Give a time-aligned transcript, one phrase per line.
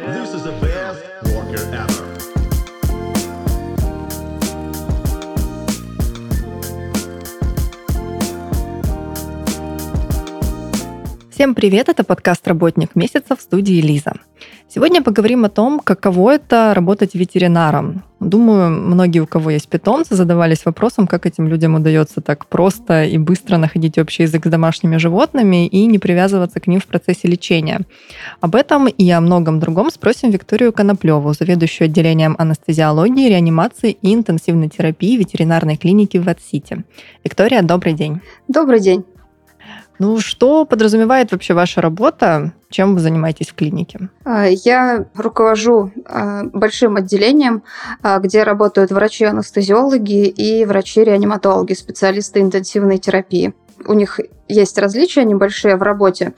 [0.00, 1.02] This is the best
[1.34, 2.15] worker ever.
[11.36, 14.14] Всем привет, это подкаст «Работник месяца» в студии Лиза.
[14.74, 18.04] Сегодня поговорим о том, каково это работать ветеринаром.
[18.20, 23.18] Думаю, многие, у кого есть питомцы, задавались вопросом, как этим людям удается так просто и
[23.18, 27.82] быстро находить общий язык с домашними животными и не привязываться к ним в процессе лечения.
[28.40, 34.70] Об этом и о многом другом спросим Викторию Коноплеву, заведующую отделением анестезиологии, реанимации и интенсивной
[34.70, 36.82] терапии ветеринарной клиники в Ватсити.
[37.24, 38.22] Виктория, добрый день.
[38.48, 39.04] Добрый день.
[39.98, 42.52] Ну, что подразумевает вообще ваша работа?
[42.70, 44.08] Чем вы занимаетесь в клинике?
[44.24, 47.62] А, я руковожу а, большим отделением,
[48.02, 53.54] а, где работают врачи-анестезиологи и врачи-реаниматологи, специалисты интенсивной терапии.
[53.86, 56.34] У них есть различия небольшие в работе,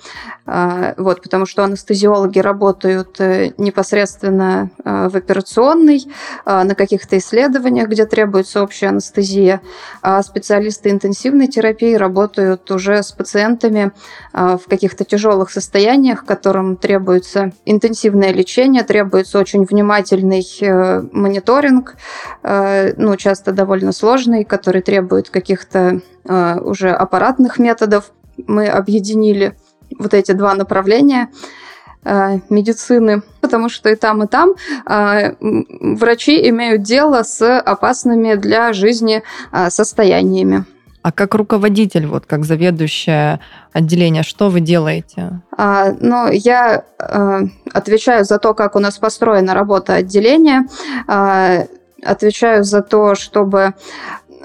[0.46, 6.06] а, вот, потому что анестезиологи работают э, непосредственно а, в операционной,
[6.44, 9.60] а, на каких-то исследованиях, где требуется общая анестезия,
[10.02, 13.92] а специалисты интенсивной терапии работают уже с пациентами
[14.32, 21.96] в каких-то тяжелых состояниях, которым требуется интенсивное лечение, требуется очень внимательный э, мониторинг,
[22.42, 27.97] э, ну, часто довольно сложный, который требует каких-то уже аппаратных методов,
[28.46, 29.56] мы объединили
[29.98, 31.28] вот эти два направления
[32.04, 34.54] э, медицины, потому что и там, и там
[34.88, 39.22] э, врачи имеют дело с опасными для жизни
[39.52, 40.64] э, состояниями.
[41.02, 43.40] А как руководитель, вот как заведующая
[43.72, 45.40] отделения, что вы делаете?
[45.56, 47.40] А, ну, я э,
[47.72, 50.66] отвечаю за то, как у нас построена работа отделения,
[51.06, 51.66] э,
[52.04, 53.74] отвечаю за то, чтобы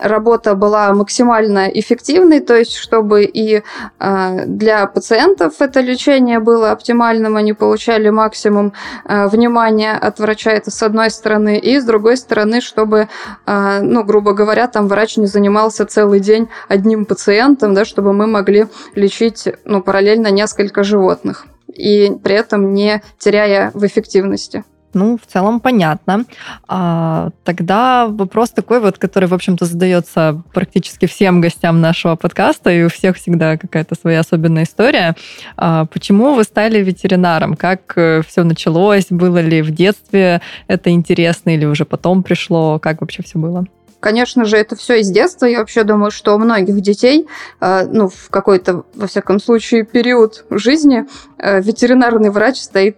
[0.03, 3.63] работа была максимально эффективной, то есть чтобы и
[3.99, 8.73] э, для пациентов это лечение было оптимальным, они получали максимум
[9.05, 13.07] э, внимания от врача, это с одной стороны, и с другой стороны, чтобы,
[13.45, 18.27] э, ну, грубо говоря, там врач не занимался целый день одним пациентом, да, чтобы мы
[18.27, 24.63] могли лечить, ну, параллельно несколько животных и при этом не теряя в эффективности.
[24.93, 26.25] Ну, в целом понятно.
[26.67, 32.83] А, тогда вопрос такой вот, который, в общем-то, задается практически всем гостям нашего подкаста, и
[32.83, 35.15] у всех всегда какая-то своя особенная история.
[35.57, 37.55] А, почему вы стали ветеринаром?
[37.55, 39.07] Как э, все началось?
[39.09, 42.79] Было ли в детстве это интересно или уже потом пришло?
[42.79, 43.65] Как вообще все было?
[44.03, 45.45] Конечно же, это все из детства.
[45.45, 47.25] Я вообще думаю, что у многих детей,
[47.61, 51.05] э, ну, в какой-то, во всяком случае, период жизни
[51.37, 52.97] э, ветеринарный врач стоит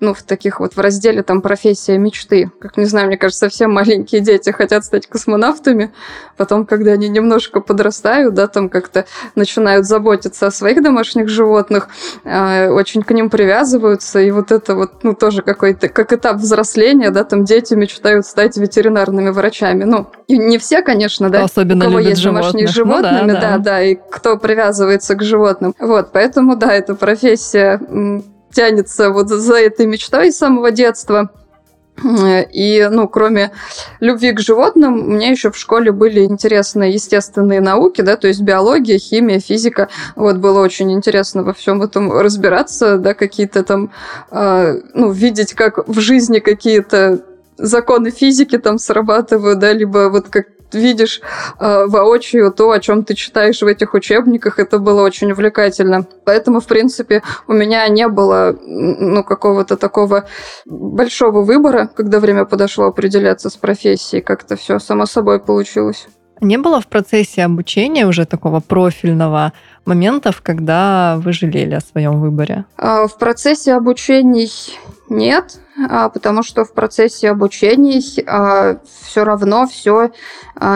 [0.00, 2.50] ну, в таких вот в разделе там профессия мечты.
[2.60, 5.92] Как, не знаю, мне кажется, совсем маленькие дети хотят стать космонавтами,
[6.36, 11.88] потом, когда они немножко подрастают, да, там как-то начинают заботиться о своих домашних животных,
[12.24, 17.10] э, очень к ним привязываются, и вот это вот, ну, тоже какой-то, как этап взросления,
[17.10, 19.84] да, там дети мечтают стать ветеринарными врачами.
[19.84, 22.42] Ну, не все, конечно, да, особенно у кого есть животных.
[22.42, 25.74] домашние животные, ну, да, да, да, да, и кто привязывается к животным.
[25.78, 27.80] Вот, поэтому, да, эта профессия
[28.56, 31.30] тянется вот за этой мечтой с самого детства.
[32.52, 33.52] И, ну, кроме
[34.00, 38.42] любви к животным, у меня еще в школе были интересные естественные науки, да, то есть
[38.42, 39.88] биология, химия, физика.
[40.14, 43.90] Вот было очень интересно во всем этом разбираться, да, какие-то там,
[44.30, 47.24] э, ну, видеть, как в жизни какие-то
[47.56, 51.20] законы физики там срабатывают, да, либо вот как видишь
[51.58, 56.06] э, воочию то, о чем ты читаешь в этих учебниках, это было очень увлекательно.
[56.24, 60.26] Поэтому, в принципе, у меня не было ну, какого-то такого
[60.64, 66.08] большого выбора, когда время подошло определяться с профессией, как-то все само собой получилось.
[66.40, 69.52] Не было в процессе обучения уже такого профильного
[69.86, 72.66] моментов, когда вы жалели о своем выборе?
[72.76, 74.50] А, в процессе обучений
[75.08, 75.58] нет,
[76.12, 80.10] потому что в процессе обучений а, все равно все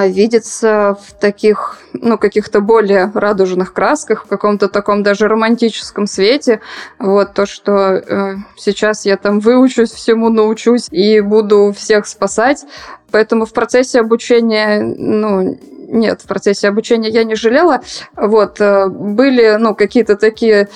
[0.06, 6.61] видится в таких, ну, каких-то более радужных красках, в каком-то таком даже романтическом свете.
[6.99, 12.64] Вот то, что э, сейчас я там выучусь, всему научусь и буду всех спасать.
[13.11, 15.58] Поэтому в процессе обучения, ну,
[15.88, 17.81] нет, в процессе обучения я не жалела.
[18.17, 20.69] Вот, э, были, ну, какие-то такие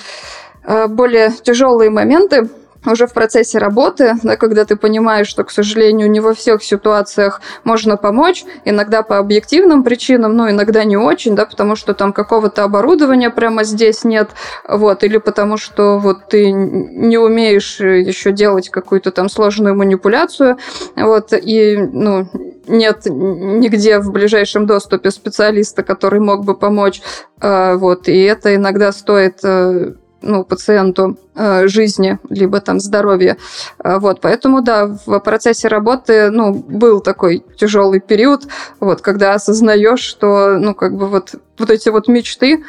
[0.63, 2.49] э, более тяжелые моменты,
[2.85, 7.41] уже в процессе работы, да, когда ты понимаешь, что, к сожалению, не во всех ситуациях
[7.63, 12.63] можно помочь, иногда по объективным причинам, но иногда не очень, да, потому что там какого-то
[12.63, 14.29] оборудования прямо здесь нет,
[14.67, 20.57] вот, или потому что вот ты не умеешь еще делать какую-то там сложную манипуляцию,
[20.95, 22.27] вот, и, ну,
[22.67, 27.01] нет нигде в ближайшем доступе специалиста, который мог бы помочь,
[27.39, 29.93] а, вот, и это иногда стоит э,
[30.25, 33.37] ну, пациенту э, жизни, либо там здоровья.
[33.83, 38.47] Э, вот, поэтому, да, в процессе работы, ну, был такой тяжелый период,
[38.79, 42.63] вот, когда осознаешь, что, ну, как бы вот, вот эти вот мечты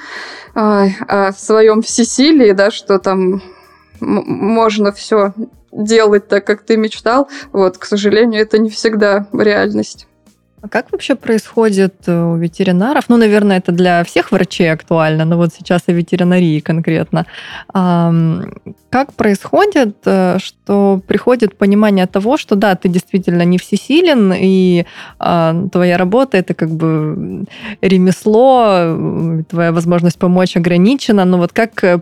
[0.54, 3.42] э, о своем всесилии, да, что там
[4.00, 5.32] можно все
[5.72, 10.06] делать так, как ты мечтал, вот, к сожалению, это не всегда реальность.
[10.62, 13.04] А как вообще происходит э, у ветеринаров?
[13.08, 17.26] Ну, наверное, это для всех врачей актуально, но вот сейчас о ветеринарии конкретно.
[17.72, 24.86] Как происходит, э, что приходит понимание того, что да, ты действительно не всесилен, и
[25.18, 27.44] а, твоя работа это как бы
[27.82, 32.00] ремесло, твоя возможность помочь ограничена, но вот как э,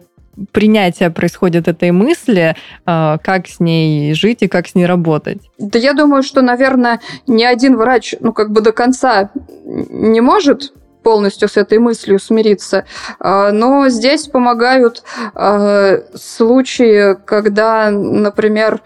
[0.53, 5.51] принятие происходит этой мысли, а, как с ней жить и как с ней работать?
[5.59, 9.31] Да я думаю, что, наверное, ни один врач, ну, как бы до конца
[9.65, 10.73] не может
[11.03, 12.87] полностью с этой мыслью смириться.
[13.21, 15.03] А, но здесь помогают
[15.35, 18.83] а, случаи, когда, например,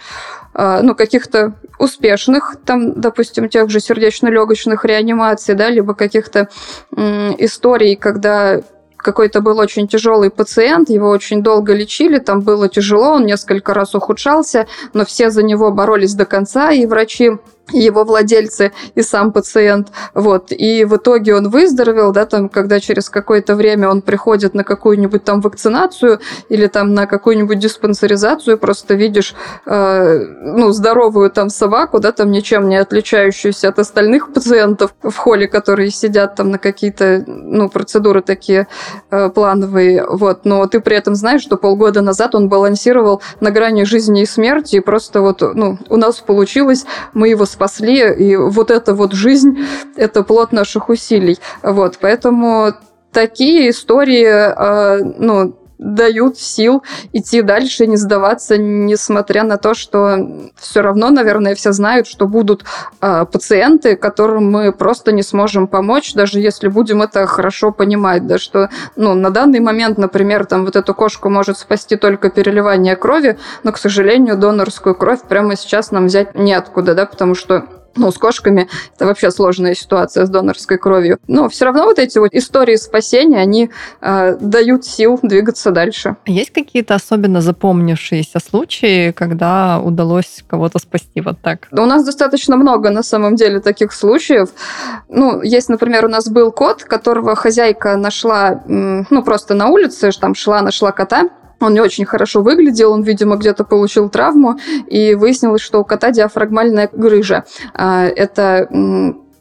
[0.54, 6.48] ну, каких-то успешных, там, допустим, тех же сердечно-легочных реанимаций, да, либо каких-то
[6.90, 8.62] историй, когда
[9.08, 13.94] какой-то был очень тяжелый пациент, его очень долго лечили, там было тяжело, он несколько раз
[13.94, 17.30] ухудшался, но все за него боролись до конца, и врачи
[17.72, 19.88] его владельцы и сам пациент.
[20.14, 20.52] Вот.
[20.52, 25.24] И в итоге он выздоровел, да, там, когда через какое-то время он приходит на какую-нибудь
[25.24, 29.34] там вакцинацию или там на какую-нибудь диспансеризацию, просто видишь,
[29.66, 35.46] э, ну, здоровую там собаку, да, там ничем не отличающуюся от остальных пациентов в холле,
[35.46, 38.66] которые сидят там на какие-то, ну, процедуры такие
[39.10, 40.44] э, плановые, вот.
[40.44, 44.76] Но ты при этом знаешь, что полгода назад он балансировал на грани жизни и смерти,
[44.76, 46.84] и просто вот, ну, у нас получилось,
[47.14, 49.66] мы его спасли, и вот эта вот жизнь–
[49.96, 51.38] это плод наших усилий.
[51.62, 52.72] Вот, поэтому
[53.12, 56.82] такие истории, а, ну, дают сил
[57.12, 60.18] идти дальше, не сдаваться, несмотря на то, что
[60.56, 62.64] все равно, наверное, все знают, что будут
[63.00, 68.38] э, пациенты, которым мы просто не сможем помочь, даже если будем это хорошо понимать, да,
[68.38, 73.38] что ну, на данный момент, например, там вот эту кошку может спасти только переливание крови,
[73.62, 77.64] но, к сожалению, донорскую кровь прямо сейчас нам взять неоткуда, да, потому что
[77.96, 81.18] ну, с кошками это вообще сложная ситуация с донорской кровью.
[81.26, 83.70] Но все равно вот эти вот истории спасения, они
[84.00, 86.16] э, дают сил двигаться дальше.
[86.26, 91.68] Есть какие-то особенно запомнившиеся случаи, когда удалось кого-то спасти вот так?
[91.70, 94.50] Да у нас достаточно много, на самом деле, таких случаев.
[95.08, 100.34] Ну, есть, например, у нас был кот, которого хозяйка нашла, ну, просто на улице, там
[100.34, 101.28] шла, нашла кота,
[101.60, 106.10] он не очень хорошо выглядел, он, видимо, где-то получил травму, и выяснилось, что у кота
[106.10, 107.44] диафрагмальная грыжа.
[107.74, 108.68] А, это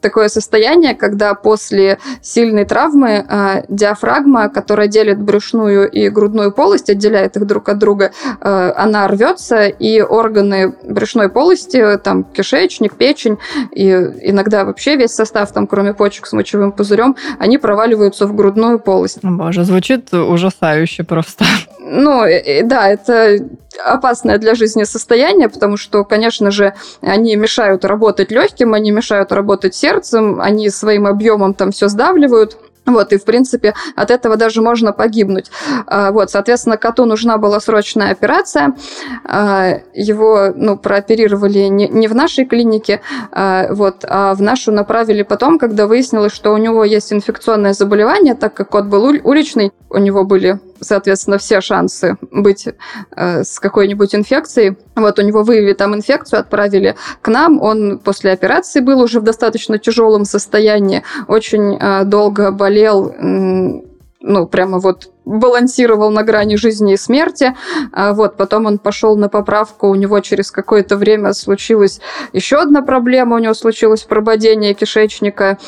[0.00, 7.36] такое состояние, когда после сильной травмы э, диафрагма, которая делит брюшную и грудную полость, отделяет
[7.36, 13.38] их друг от друга, э, она рвется, и органы брюшной полости, там кишечник, печень,
[13.72, 18.78] и иногда вообще весь состав, там, кроме почек с мочевым пузырем, они проваливаются в грудную
[18.78, 19.18] полость.
[19.22, 21.44] Боже, звучит ужасающе просто.
[21.90, 22.24] Ну,
[22.64, 23.38] да, это
[23.84, 29.74] опасное для жизни состояние, потому что, конечно же, они мешают работать легким, они мешают работать
[29.74, 32.58] сердцем, они своим объемом там все сдавливают.
[32.88, 35.50] Вот, и, в принципе, от этого даже можно погибнуть.
[35.86, 38.74] А, вот, соответственно, коту нужна была срочная операция.
[39.24, 45.22] А, его, ну, прооперировали не, не в нашей клинике, а, вот, а в нашу направили
[45.22, 49.98] потом, когда выяснилось, что у него есть инфекционное заболевание, так как кот был уличный, у
[49.98, 52.68] него были соответственно, все шансы быть
[53.16, 54.76] э, с какой-нибудь инфекцией.
[54.96, 57.60] Вот у него выявили там инфекцию, отправили к нам.
[57.60, 63.82] Он после операции был уже в достаточно тяжелом состоянии, очень э, долго болел, э,
[64.20, 67.54] ну, прямо вот балансировал на грани жизни и смерти.
[67.92, 72.00] А вот, потом он пошел на поправку, у него через какое-то время случилась
[72.32, 75.58] еще одна проблема, у него случилось прободение кишечника.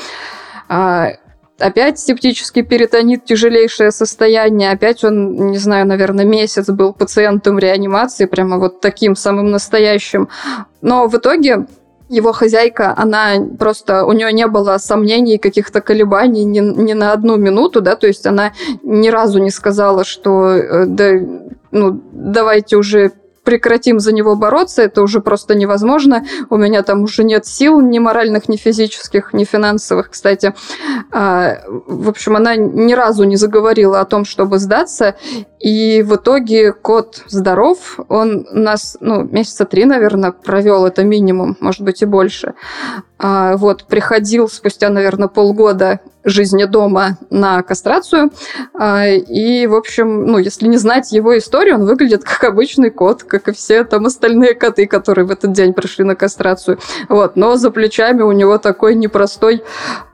[1.61, 4.71] Опять септический перитонит, тяжелейшее состояние.
[4.71, 10.29] Опять он, не знаю, наверное, месяц был пациентом реанимации, прямо вот таким самым настоящим.
[10.83, 11.67] Но в итоге
[12.11, 17.37] его хозяйка, она просто, у нее не было сомнений, каких-то колебаний ни, ни на одну
[17.37, 18.53] минуту, да, то есть она
[18.83, 21.13] ни разу не сказала, что э, да,
[21.71, 23.13] ну, давайте уже
[23.45, 26.25] прекратим за него бороться, это уже просто невозможно.
[26.51, 30.55] У меня там уже нет сил ни моральных, ни физических, ни финансовых, кстати.
[31.13, 35.17] А, в общем, она ни разу не заговорила о том, чтобы сдаться.
[35.59, 37.99] И в итоге кот здоров.
[38.09, 42.55] Он нас, ну, месяца три, наверное, провел, это минимум, может быть и больше.
[43.19, 48.31] А, вот, приходил спустя, наверное, полгода жизни дома на кастрацию.
[48.79, 53.23] А, и, в общем, ну, если не знать его историю, он выглядит как обычный кот,
[53.23, 56.79] как и все там остальные коты, которые в этот день пришли на кастрацию.
[57.09, 57.37] Вот.
[57.37, 59.63] Но за плечами у него такой непростой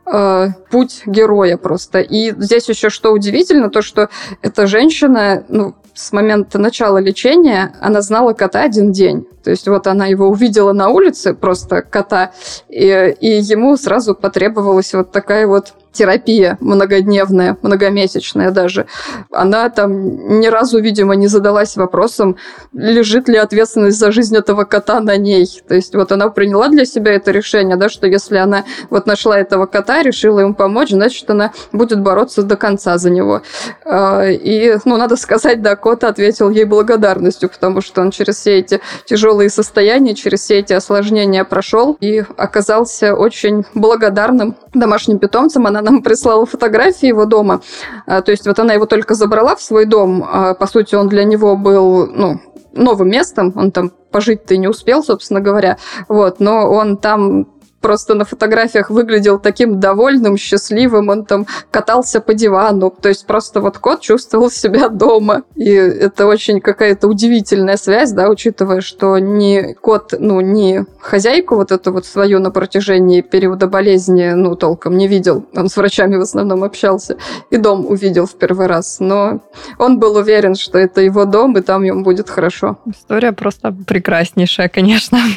[0.07, 2.01] э, путь героя просто.
[2.01, 4.09] И здесь еще что удивительно, то, что
[4.43, 9.27] эта женщина, ну, с момента начала лечения она знала кота один день.
[9.43, 12.33] То есть вот она его увидела на улице, просто кота,
[12.69, 18.87] и, и ему сразу потребовалась вот такая вот терапия многодневная, многомесячная даже,
[19.33, 22.37] она там ни разу, видимо, не задалась вопросом,
[22.73, 25.47] лежит ли ответственность за жизнь этого кота на ней.
[25.67, 29.39] То есть вот она приняла для себя это решение, да, что если она вот нашла
[29.39, 33.43] этого кота, решила ему помочь, значит, она будет бороться до конца за него.
[33.85, 38.59] А, и, ну, надо сказать, да, кот ответил ей благодарностью, потому что он через все
[38.59, 45.67] эти тяжелые состояния, через все эти осложнения прошел и оказался очень благодарным домашним питомцем.
[45.67, 47.61] Она нам прислала фотографии его дома.
[48.07, 50.25] А, то есть вот она его только забрала в свой дом.
[50.29, 52.41] А, по сути, он для него был, ну,
[52.73, 55.79] новым местом, он там пожить-то не успел, собственно говоря,
[56.09, 57.47] вот, но он там
[57.81, 63.61] просто на фотографиях выглядел таким довольным, счастливым, он там катался по дивану, то есть просто
[63.61, 65.43] вот кот чувствовал себя дома.
[65.55, 71.73] И это очень какая-то удивительная связь, да, учитывая, что ни кот, ну, ни хозяйку вот
[71.73, 75.47] эту вот свою на протяжении периода болезни, ну, толком не видел.
[75.55, 77.17] Он с врачами в основном общался.
[77.51, 78.99] И дом увидел в первый раз.
[79.01, 79.41] Но
[79.79, 82.79] он был уверен, что это его дом, и там ему будет хорошо.
[82.87, 85.19] История просто прекраснейшая, конечно.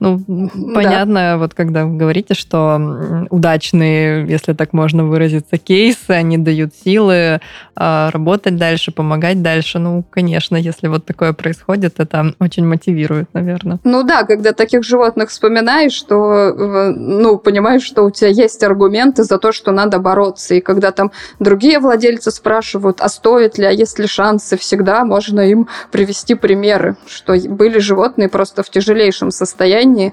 [0.00, 0.20] Ну,
[0.74, 7.40] понятно, вот когда вы говорите, что удачные, если так можно выразиться, кейсы, они дают силы
[7.76, 9.78] а, работать дальше, помогать дальше.
[9.78, 13.78] Ну, конечно, если вот такое происходит, это очень мотивирует, наверное.
[13.84, 19.38] Ну да, когда таких животных вспоминаешь, что, ну, понимаешь, что у тебя есть аргументы за
[19.38, 20.54] то, что надо бороться.
[20.54, 25.40] И когда там другие владельцы спрашивают, а стоит ли, а есть ли шансы, всегда можно
[25.40, 30.12] им привести примеры, что были животные просто в тяжелейшем состоянии,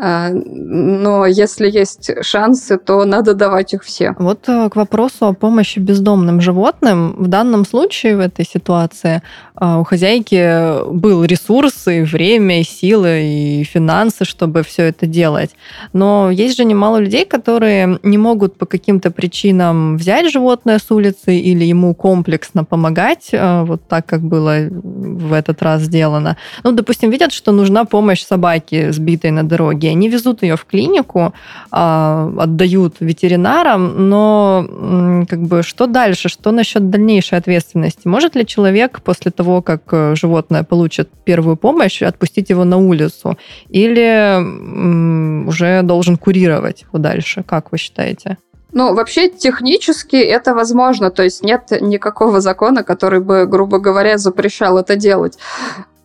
[0.00, 4.14] но если есть шансы, то надо давать их все.
[4.18, 7.16] Вот э, к вопросу о помощи бездомным животным.
[7.18, 9.22] В данном случае, в этой ситуации,
[9.60, 15.50] э, у хозяйки был ресурс, и время, и силы, и финансы, чтобы все это делать.
[15.92, 21.36] Но есть же немало людей, которые не могут по каким-то причинам взять животное с улицы
[21.36, 26.36] или ему комплексно помогать, э, вот так, как было в этот раз сделано.
[26.62, 30.64] Ну, допустим, видят, что нужна помощь собаке, сбитой на дороге, и они везут ее в
[30.64, 31.32] клинику,
[31.70, 38.08] а, отдают ветеринарам, но как бы что дальше, что насчет дальнейшей ответственности?
[38.08, 43.38] Может ли человек после того, как э, животное получит первую помощь, отпустить его на улицу?
[43.68, 47.42] Или уже должен курировать его дальше?
[47.42, 48.38] Как вы считаете?
[48.72, 54.78] Ну, вообще, технически это возможно, то есть нет никакого закона, который бы, грубо говоря, запрещал
[54.78, 55.38] это делать.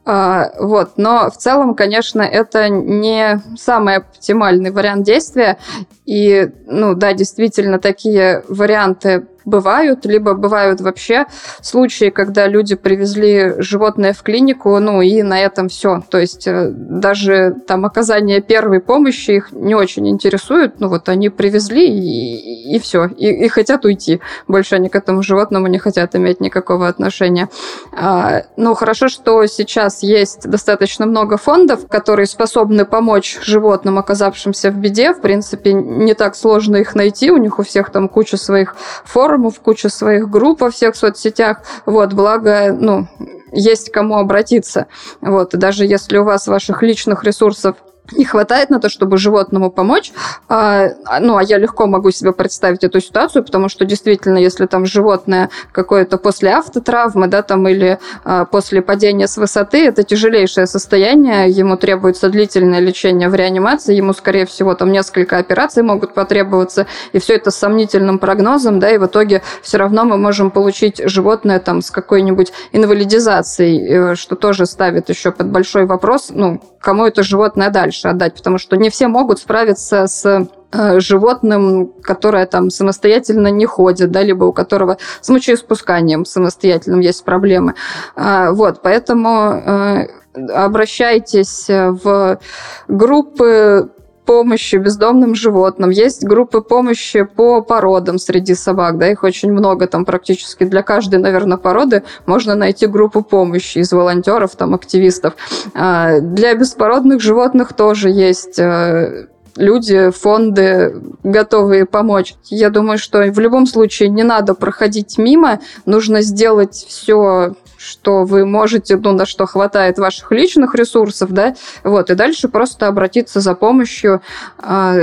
[0.05, 0.97] А, вот.
[0.97, 5.57] Но в целом, конечно, это не самый оптимальный вариант действия.
[6.05, 11.25] И, ну да, действительно, такие варианты бывают, либо бывают вообще
[11.61, 16.01] случаи, когда люди привезли животное в клинику, ну и на этом все.
[16.09, 20.79] То есть э, даже там оказание первой помощи их не очень интересует.
[20.79, 24.21] Ну вот они привезли и, и все, и, и хотят уйти.
[24.47, 27.49] Больше они к этому животному не хотят иметь никакого отношения.
[27.91, 34.75] А, ну хорошо, что сейчас есть достаточно много фондов, которые способны помочь животным, оказавшимся в
[34.75, 35.13] беде.
[35.13, 37.31] В принципе, не так сложно их найти.
[37.31, 41.61] У них у всех там куча своих форумов, форумов, куча своих групп во всех соцсетях.
[41.85, 43.07] Вот, благо, ну,
[43.51, 44.87] есть кому обратиться.
[45.21, 47.75] Вот, и даже если у вас ваших личных ресурсов
[48.11, 50.11] не хватает на то, чтобы животному помочь.
[50.49, 50.89] А,
[51.21, 55.49] ну, а я легко могу себе представить эту ситуацию, потому что действительно, если там животное
[55.71, 61.77] какое-то после автотравмы, да, там, или а, после падения с высоты, это тяжелейшее состояние, ему
[61.77, 67.35] требуется длительное лечение в реанимации, ему, скорее всего, там несколько операций могут потребоваться, и все
[67.35, 71.81] это с сомнительным прогнозом, да, и в итоге все равно мы можем получить животное там
[71.81, 77.69] с какой-нибудь инвалидизацией, э, что тоже ставит еще под большой вопрос, ну, кому это животное
[77.69, 83.65] дальше отдать, потому что не все могут справиться с э, животным, которое там самостоятельно не
[83.65, 87.75] ходит, да, либо у которого с мочеиспусканием самостоятельным есть проблемы.
[88.15, 90.07] А, вот, поэтому э,
[90.53, 92.39] обращайтесь в
[92.87, 93.89] группы
[94.25, 95.89] помощи бездомным животным.
[95.89, 101.19] Есть группы помощи по породам среди собак, да, их очень много, там практически для каждой,
[101.19, 105.33] наверное, породы можно найти группу помощи из волонтеров, там, активистов.
[105.73, 112.35] А, для беспородных животных тоже есть э, люди, фонды готовые помочь.
[112.45, 118.45] Я думаю, что в любом случае не надо проходить мимо, нужно сделать все что вы
[118.45, 123.55] можете, ну, на что хватает ваших личных ресурсов, да, вот, и дальше просто обратиться за
[123.55, 124.21] помощью
[124.57, 124.95] а,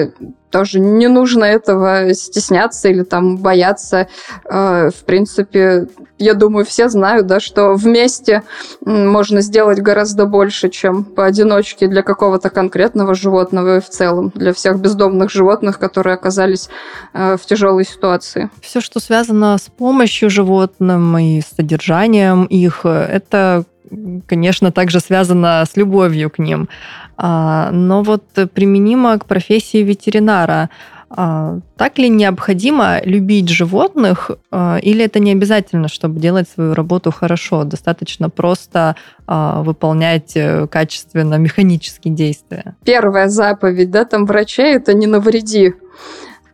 [0.51, 4.09] тоже не нужно этого стесняться или там бояться.
[4.45, 5.89] Э, в принципе,
[6.19, 8.43] я думаю, все знают, да, что вместе
[8.85, 14.79] можно сделать гораздо больше, чем поодиночке для какого-то конкретного животного и в целом для всех
[14.79, 16.69] бездомных животных, которые оказались
[17.15, 18.51] э, в тяжелой ситуации.
[18.61, 23.65] Все, что связано с помощью животным и содержанием их, это
[24.27, 26.69] конечно, также связано с любовью к ним.
[27.23, 28.25] А, но вот
[28.55, 30.71] применимо к профессии ветеринара.
[31.11, 37.11] А, так ли необходимо любить животных, а, или это не обязательно, чтобы делать свою работу
[37.11, 37.65] хорошо?
[37.65, 38.97] Достаточно просто
[39.27, 42.75] выполнять э, качественно механические действия?
[42.85, 45.75] Первая заповедь да, там врачей– это не навреди.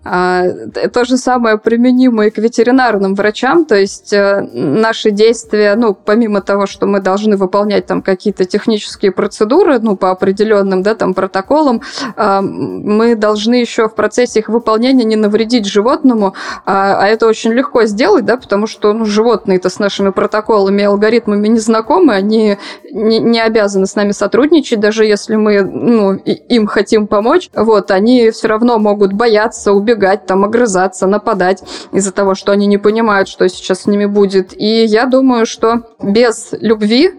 [0.08, 0.44] А,
[0.92, 6.40] то же самое применимо и к ветеринарным врачам, то есть э, наши действия, ну, помимо
[6.42, 11.82] того, что мы должны выполнять там какие-то технические процедуры, ну, по определенным, да, там, протоколам,
[12.14, 16.34] а, мы должны еще в процессе их выполнения не навредить животному,
[16.64, 20.84] а, а это очень легко сделать, да, потому что, ну, животные-то с нашими протоколами и
[20.84, 22.58] алгоритмами не знакомы, они
[22.92, 28.46] не обязаны с нами сотрудничать, даже если мы, ну, им хотим помочь, вот, они все
[28.46, 31.62] равно могут бояться, убегать, убегать, там, огрызаться, нападать
[31.92, 34.52] из-за того, что они не понимают, что сейчас с ними будет.
[34.56, 37.12] И я думаю, что без любви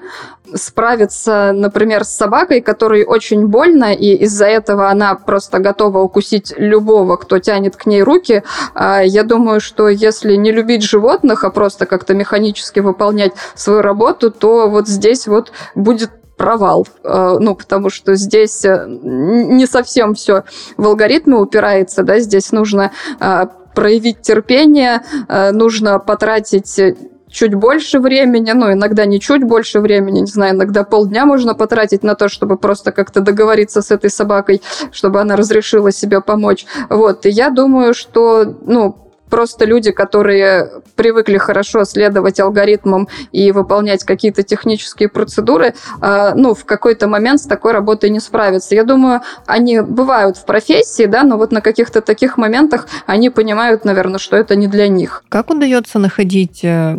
[0.53, 7.17] справиться, например, с собакой, которой очень больно, и из-за этого она просто готова укусить любого,
[7.17, 8.43] кто тянет к ней руки.
[8.74, 14.31] А, я думаю, что если не любить животных, а просто как-то механически выполнять свою работу,
[14.31, 20.44] то вот здесь вот будет провал, э, ну, потому что здесь э, не совсем все
[20.77, 25.03] в алгоритмы упирается, да, здесь нужно э, проявить терпение,
[25.51, 26.79] нужно потратить
[27.29, 32.01] чуть больше времени, ну, иногда не чуть больше времени, не знаю, иногда полдня можно потратить
[32.01, 34.61] на то, чтобы просто как-то договориться с этой собакой,
[34.92, 36.66] чтобы она разрешила себе помочь.
[36.90, 44.03] Вот, и я думаю, что, ну, просто люди, которые привыкли хорошо следовать алгоритмам и выполнять
[44.03, 48.75] какие-то технические процедуры, а, ну, в какой-то момент с такой работой не справятся.
[48.75, 53.85] Я думаю, они бывают в профессии, да, но вот на каких-то таких моментах они понимают,
[53.85, 55.24] наверное, что это не для них.
[55.29, 56.98] Как удается находить э,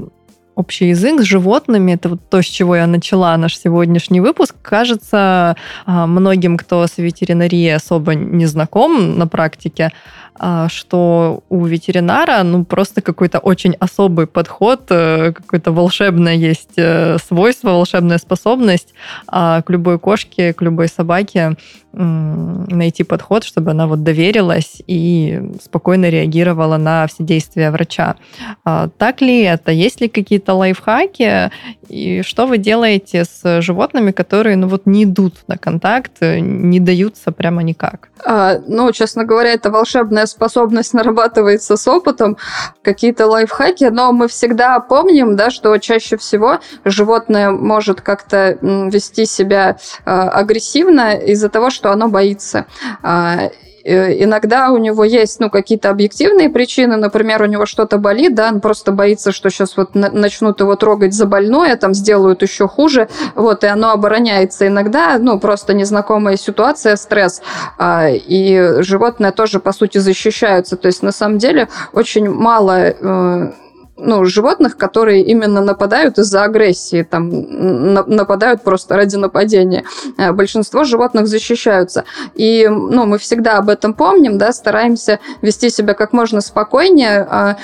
[0.58, 1.92] общий язык с животными.
[1.92, 4.56] Это вот то, с чего я начала наш сегодняшний выпуск.
[4.60, 9.92] Кажется, а, многим, кто с ветеринарией особо не знаком на практике,
[10.68, 17.70] что у ветеринара ну просто какой-то очень особый подход, э, какое-то волшебное есть э, свойство,
[17.70, 18.94] волшебная способность
[19.26, 21.56] а, к любой кошке, к любой собаке
[21.98, 28.16] найти подход, чтобы она вот доверилась и спокойно реагировала на все действия врача.
[28.64, 29.72] А, так ли это?
[29.72, 31.50] Есть ли какие-то лайфхаки?
[31.88, 37.32] И что вы делаете с животными, которые ну вот не идут на контакт, не даются
[37.32, 38.10] прямо никак?
[38.24, 42.36] А, ну, честно говоря, это волшебная способность нарабатывается с опытом,
[42.82, 49.78] какие-то лайфхаки, но мы всегда помним, да, что чаще всего животное может как-то вести себя
[50.04, 52.66] э, агрессивно из-за того, что оно боится.
[53.02, 53.50] А,
[53.88, 58.48] Э, иногда у него есть ну, какие-то объективные причины, например, у него что-то болит, да,
[58.48, 63.08] он просто боится, что сейчас вот начнут его трогать за больное, там сделают еще хуже,
[63.34, 64.66] вот, и оно обороняется.
[64.66, 67.40] Иногда, ну, просто незнакомая ситуация, стресс,
[67.78, 70.76] а, и животные тоже, по сути, защищаются.
[70.76, 73.52] То есть, на самом деле, очень мало э,
[73.98, 77.28] ну, животных, которые именно нападают из-за агрессии, там,
[77.94, 79.84] на, нападают просто ради нападения.
[80.16, 82.04] Э, большинство животных защищаются.
[82.34, 87.56] И, ну, мы всегда об этом помним, да, стараемся вести себя как можно спокойнее, а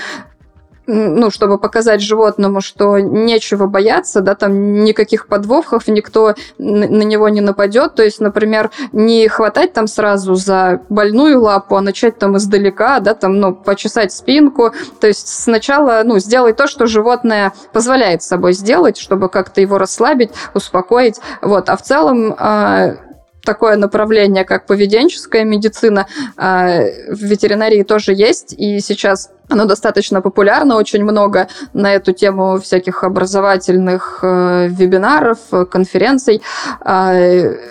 [0.86, 7.40] ну, чтобы показать животному, что нечего бояться, да, там никаких подвохов, никто на него не
[7.40, 7.94] нападет.
[7.94, 13.14] То есть, например, не хватать там сразу за больную лапу, а начать там издалека, да,
[13.14, 14.72] там, ну, почесать спинку.
[15.00, 20.30] То есть сначала, ну, сделать то, что животное позволяет собой сделать, чтобы как-то его расслабить,
[20.54, 21.20] успокоить.
[21.42, 21.68] Вот.
[21.68, 22.96] А в целом а,
[23.44, 30.76] такое направление, как поведенческая медицина, а, в ветеринарии тоже есть, и сейчас оно достаточно популярно,
[30.76, 35.38] очень много на эту тему всяких образовательных э, вебинаров,
[35.70, 36.42] конференций.
[36.80, 37.14] А,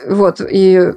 [0.08, 0.94] вот, и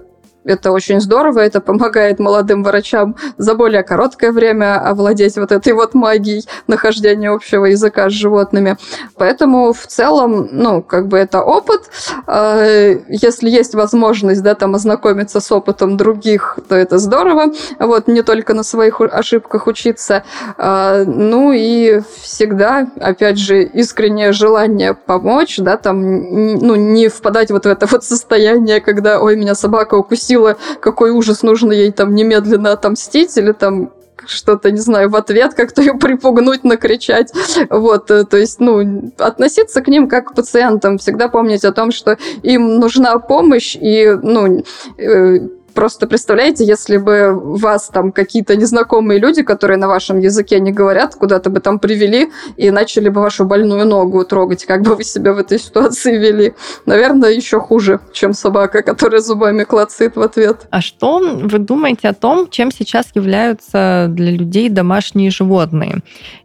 [0.46, 5.94] это очень здорово, это помогает молодым врачам за более короткое время овладеть вот этой вот
[5.94, 8.76] магией нахождения общего языка с животными.
[9.16, 11.82] Поэтому в целом, ну, как бы это опыт.
[12.26, 12.64] А,
[13.08, 17.52] если есть возможность, да, там ознакомиться с опытом других, то это здорово.
[17.78, 20.24] Вот, не только на своих ошибках учиться.
[20.56, 27.64] А, ну и всегда, опять же, искреннее желание помочь, да, там, ну, не впадать вот
[27.64, 30.35] в это вот состояние, когда, ой, меня собака укусила,
[30.80, 33.92] какой ужас, нужно ей там немедленно отомстить, или там
[34.26, 37.32] что-то, не знаю, в ответ как-то ее припугнуть, накричать.
[37.70, 41.92] Вот, э, то есть, ну, относиться к ним как к пациентам, всегда помнить о том,
[41.92, 44.64] что им нужна помощь, и, ну,
[44.98, 50.72] э, Просто представляете, если бы вас там какие-то незнакомые люди, которые на вашем языке не
[50.72, 55.04] говорят, куда-то бы там привели и начали бы вашу больную ногу трогать, как бы вы
[55.04, 56.54] себя в этой ситуации вели.
[56.86, 60.66] Наверное, еще хуже, чем собака, которая зубами клацает в ответ.
[60.70, 65.98] А что вы думаете о том, чем сейчас являются для людей домашние животные?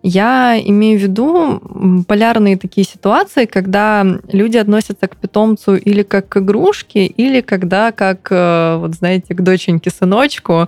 [0.03, 6.37] Я имею в виду полярные такие ситуации, когда люди относятся к питомцу или как к
[6.37, 10.67] игрушке, или когда как, э, вот знаете, знаете, к доченьке, сыночку,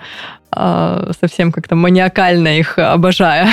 [0.51, 3.47] а, совсем как-то маниакально их обожая.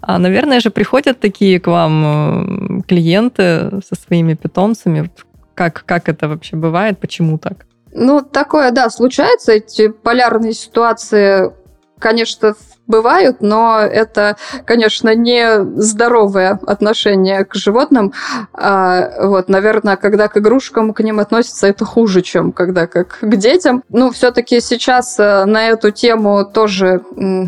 [0.00, 5.10] А, наверное же, приходят такие к вам э, клиенты со своими питомцами.
[5.54, 6.98] Как, как это вообще бывает?
[6.98, 7.66] Почему так?
[7.92, 9.52] Ну, такое, да, случается.
[9.52, 11.52] Эти полярные ситуации,
[11.98, 12.54] конечно,
[12.88, 18.12] бывают, но это, конечно, не здоровое отношение к животным.
[18.52, 23.36] А, вот, наверное, когда к игрушкам к ним относятся, это хуже, чем когда как к
[23.36, 23.84] детям.
[23.90, 27.02] Ну, все-таки сейчас э, на эту тему тоже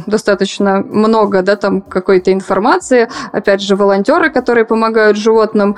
[0.06, 3.08] достаточно много, да, там какой-то информации.
[3.32, 5.76] Опять же, волонтеры, которые помогают животным,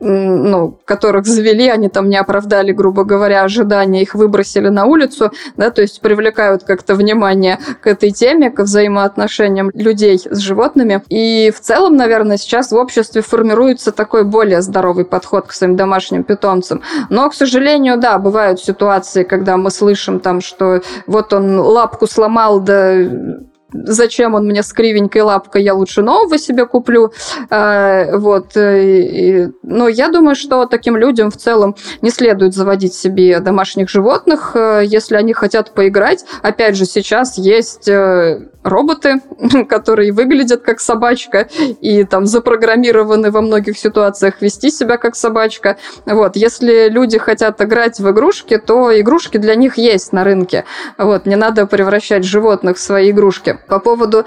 [0.00, 5.70] ну, которых завели, они там не оправдали, грубо говоря, ожидания, их выбросили на улицу, да,
[5.70, 11.02] то есть привлекают как-то внимание к этой теме, к взаимоотношениям людей с животными.
[11.08, 16.24] И в целом, наверное, сейчас в обществе формируется такой более здоровый подход к своим домашним
[16.24, 16.82] питомцам.
[17.08, 22.60] Но, к сожалению, да, бывают ситуации, когда мы слышим там, что вот он лапку сломал,
[22.60, 22.94] да
[23.74, 27.12] зачем он мне с кривенькой лапкой, я лучше нового себе куплю.
[27.50, 28.56] А, вот.
[28.56, 34.52] Э, но я думаю, что таким людям в целом не следует заводить себе домашних животных,
[34.54, 36.24] э, если они хотят поиграть.
[36.42, 39.20] Опять же, сейчас есть э, роботы,
[39.68, 41.48] которые выглядят как собачка
[41.80, 45.76] и там запрограммированы во многих ситуациях вести себя как собачка.
[46.06, 46.36] Вот.
[46.36, 50.64] Если люди хотят играть в игрушки, то игрушки для них есть на рынке.
[50.98, 51.26] Вот.
[51.26, 53.58] Не надо превращать животных в свои игрушки.
[53.66, 54.24] По поводу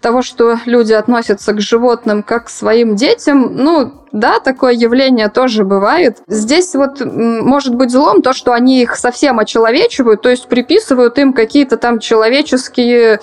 [0.00, 5.64] того, что люди относятся к животным как к своим детям, ну, да, такое явление тоже
[5.64, 6.18] бывает.
[6.28, 11.32] Здесь вот может быть злом то, что они их совсем очеловечивают, то есть приписывают им
[11.32, 13.20] какие-то там человеческие,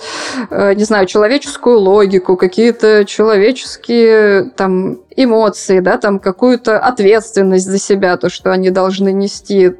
[0.50, 8.16] э, не знаю, человеческую логику, какие-то человеческие там эмоции, да, там какую-то ответственность за себя,
[8.16, 9.72] то, что они должны нести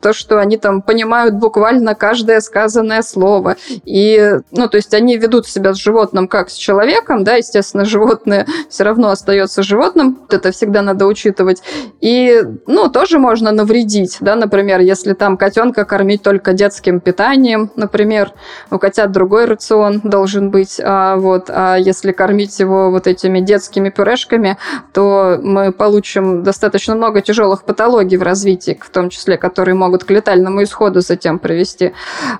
[0.00, 3.56] то, что они там понимают буквально каждое сказанное слово.
[3.84, 8.46] И, ну, то есть они ведут себя с животным как с человеком, да, естественно, животное
[8.68, 11.62] все равно остается животным, это всегда надо учитывать.
[12.00, 18.32] И, ну, тоже можно навредить, да, например, если там котенка кормить только детским питанием, например,
[18.70, 23.90] у котят другой рацион должен быть, а вот, а если кормить его вот этими детскими
[23.90, 24.56] пюрешками,
[24.92, 30.04] то мы получим достаточно много тяжелых патологий в развитии, в том числе, которые могут могут
[30.04, 31.92] к летальному исходу затем привести.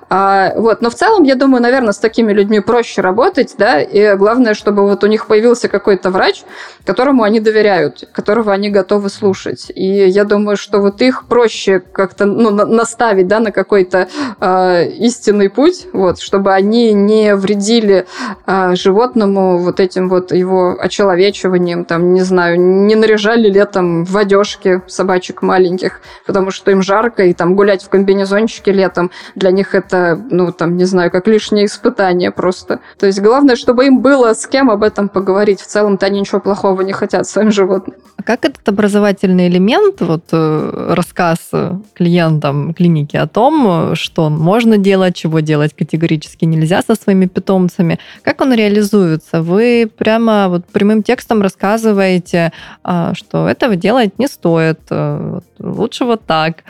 [0.09, 0.81] А, вот.
[0.81, 4.83] Но в целом, я думаю, наверное, с такими людьми проще работать, да, и главное, чтобы
[4.83, 6.43] вот у них появился какой-то врач,
[6.85, 9.71] которому они доверяют, которого они готовы слушать.
[9.73, 14.07] И я думаю, что вот их проще как-то ну, наставить, да, на какой-то
[14.39, 18.05] э, истинный путь, вот, чтобы они не вредили
[18.45, 24.81] э, животному вот этим вот его очеловечиванием, там, не знаю, не наряжали летом в одежке
[24.87, 30.19] собачек маленьких, потому что им жарко, и там гулять в комбинезончике летом, для них это,
[30.29, 32.79] ну, там, не знаю, как лишнее испытание просто.
[32.99, 35.61] То есть главное, чтобы им было с кем об этом поговорить.
[35.61, 37.95] В целом-то они ничего плохого не хотят своим животным.
[38.17, 41.51] А как этот образовательный элемент, вот э, рассказ
[41.93, 48.41] клиентам клиники о том, что можно делать, чего делать категорически нельзя со своими питомцами, как
[48.41, 49.41] он реализуется?
[49.41, 52.51] Вы прямо вот прямым текстом рассказываете,
[52.83, 56.63] а, что этого делать не стоит, э, лучше вот так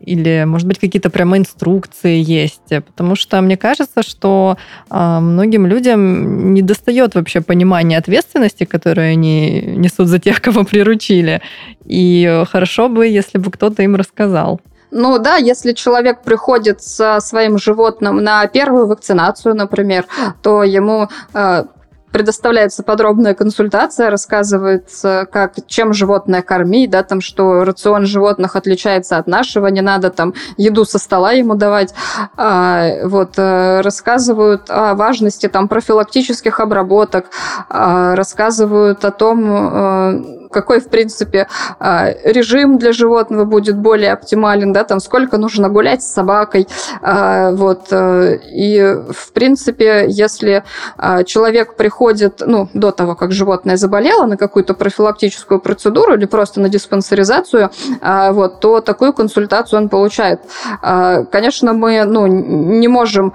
[0.00, 2.68] или, может быть, какие-то прямо инструкции есть?
[2.68, 4.56] Потому что мне кажется, что
[4.90, 11.42] э, многим людям не достает вообще понимания ответственности, которую они несут за тех, кого приручили.
[11.84, 14.60] И хорошо бы, если бы кто-то им рассказал.
[14.90, 20.06] Ну да, если человек приходит со своим животным на первую вакцинацию, например,
[20.42, 21.64] то ему э,
[22.12, 29.26] предоставляется подробная консультация, рассказывается, как, чем животное кормить, да, там, что рацион животных отличается от
[29.26, 31.94] нашего, не надо там еду со стола ему давать.
[32.36, 37.26] А, вот, э, рассказывают о важности там профилактических обработок,
[37.68, 41.46] а, рассказывают о том, э, какой, в принципе,
[41.78, 46.68] а, режим для животного будет более оптимален, да, там сколько нужно гулять с собакой,
[47.02, 50.64] а, вот, э, и, в принципе, если
[50.96, 56.60] а, человек приходит, ну, до того, как животное заболело на какую-то профилактическую процедуру или просто
[56.60, 60.40] на диспансеризацию, вот, то такую консультацию он получает.
[60.80, 63.32] Конечно, мы, ну, не можем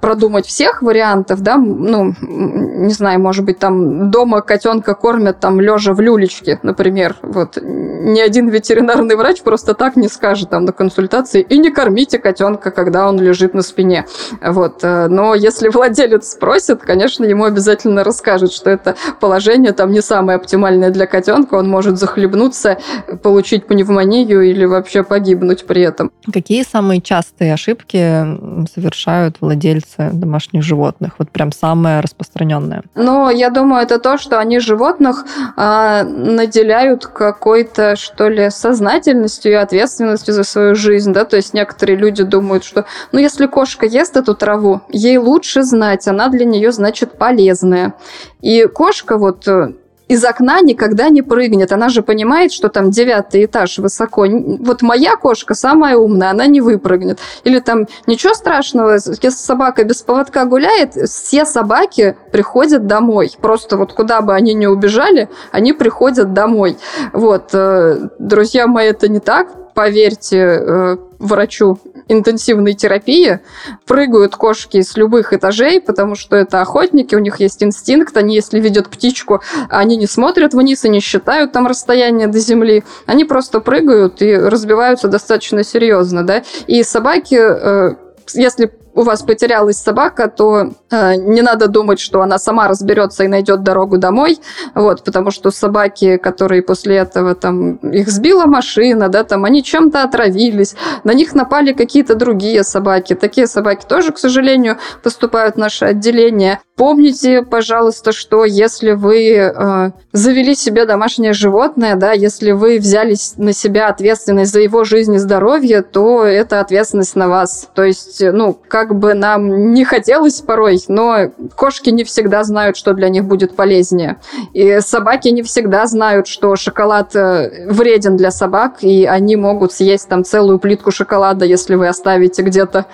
[0.00, 5.94] продумать всех вариантов, да, ну, не знаю, может быть, там дома котенка кормят там лежа
[5.94, 11.40] в люлечке, например, вот, ни один ветеринарный врач просто так не скажет там на консультации,
[11.40, 14.06] и не кормите котенка, когда он лежит на спине,
[14.40, 20.02] вот, э, но если владелец спросит, конечно, ему обязательно расскажет, что это положение там не
[20.02, 22.78] самое оптимальное для котенка, он может захлебнуться,
[23.22, 26.12] получить пневмонию или вообще погибнуть при этом.
[26.32, 31.14] Какие самые частые ошибки совершают владельцы домашних животных?
[31.18, 32.82] Вот прям самое распространенное.
[32.94, 35.24] Ну, я думаю, это то, что они животных
[35.56, 41.96] э, наделяют какой-то, что ли, сознательностью и ответственностью за свою жизнь, да, то есть некоторые
[41.96, 46.72] люди думают, что, ну, если кошка ест эту траву, ей лучше знать, она для нее,
[46.72, 47.94] значит, полезная.
[48.40, 49.72] И кошка вот э,
[50.08, 51.72] из окна никогда не прыгнет.
[51.72, 54.26] Она же понимает, что там девятый этаж высоко.
[54.26, 57.18] Вот моя кошка самая умная, она не выпрыгнет.
[57.44, 63.32] Или там ничего страшного, если собака без поводка гуляет, все собаки приходят домой.
[63.40, 66.78] Просто вот куда бы они ни убежали, они приходят домой.
[67.12, 73.40] Вот, э, друзья мои, это не так поверьте э, врачу интенсивной терапии,
[73.86, 78.60] прыгают кошки с любых этажей, потому что это охотники, у них есть инстинкт, они, если
[78.60, 83.60] видят птичку, они не смотрят вниз и не считают там расстояние до земли, они просто
[83.60, 87.94] прыгают и разбиваются достаточно серьезно, да, и собаки, э,
[88.34, 93.28] если у вас потерялась собака, то э, не надо думать, что она сама разберется и
[93.28, 94.38] найдет дорогу домой,
[94.74, 100.02] вот, потому что собаки, которые после этого там их сбила машина, да, там они чем-то
[100.02, 103.14] отравились, на них напали какие-то другие собаки.
[103.14, 106.60] Такие собаки тоже, к сожалению, поступают в наше отделение.
[106.76, 113.54] Помните, пожалуйста, что если вы э, завели себе домашнее животное, да, если вы взяли на
[113.54, 117.70] себя ответственность за его жизнь и здоровье, то это ответственность на вас.
[117.74, 122.92] То есть, ну, как бы нам не хотелось порой, но кошки не всегда знают, что
[122.92, 124.18] для них будет полезнее.
[124.52, 130.10] И собаки не всегда знают, что шоколад э, вреден для собак, и они могут съесть
[130.10, 132.84] там целую плитку шоколада, если вы оставите где-то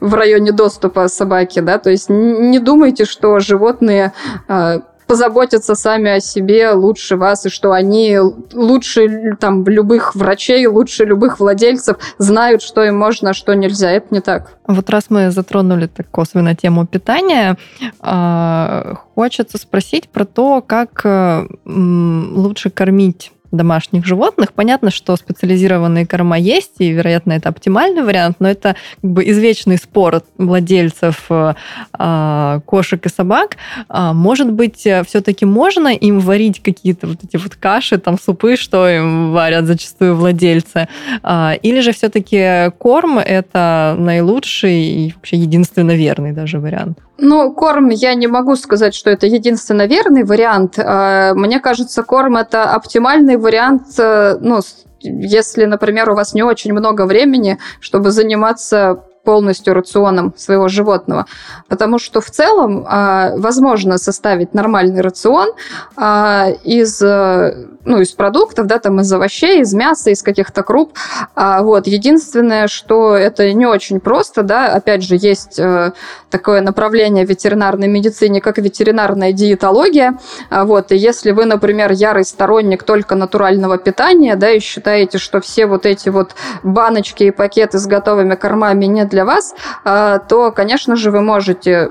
[0.00, 1.78] в районе доступа собаки, да.
[1.78, 4.12] То есть не думайте, что животные
[4.48, 8.18] э, позаботятся сами о себе лучше вас, и что они
[8.52, 13.90] лучше там любых врачей, лучше любых владельцев знают, что им можно, а что нельзя.
[13.90, 14.52] Это не так.
[14.66, 17.56] Вот раз мы затронули так косвенно тему питания,
[18.00, 24.52] э, хочется спросить про то, как э, лучше кормить домашних животных.
[24.52, 29.78] Понятно, что специализированные корма есть, и, вероятно, это оптимальный вариант, но это как бы извечный
[29.78, 33.56] спор владельцев э, кошек и собак.
[33.88, 38.88] А, может быть, все-таки можно им варить какие-то вот эти вот каши, там супы, что
[38.88, 40.88] им варят зачастую владельцы?
[41.22, 46.98] А, или же все-таки корм это наилучший и вообще единственно верный даже вариант?
[47.20, 50.78] Ну, корм, я не могу сказать, что это единственно верный вариант.
[50.78, 54.60] А, мне кажется, корм– это оптимальный вариант, э, ну,
[55.00, 61.26] если, например, у вас не очень много времени, чтобы заниматься полностью рационом своего животного.
[61.68, 65.50] Потому что в целом а, возможно составить нормальный рацион
[65.96, 70.92] а, из, э, ну, из продуктов, да, там из овощей, из мяса, из каких-то круп.
[71.34, 71.86] А, вот.
[71.86, 75.92] Единственное, что это не очень просто, да, опять же, есть э,
[76.30, 80.18] такое направление в ветеринарной медицине, как ветеринарная диетология.
[80.50, 80.92] Вот.
[80.92, 85.86] И если вы, например, ярый сторонник только натурального питания, да, и считаете, что все вот
[85.86, 91.10] эти вот баночки и пакеты с готовыми кормами не для вас, а, то, конечно же,
[91.10, 91.90] вы можете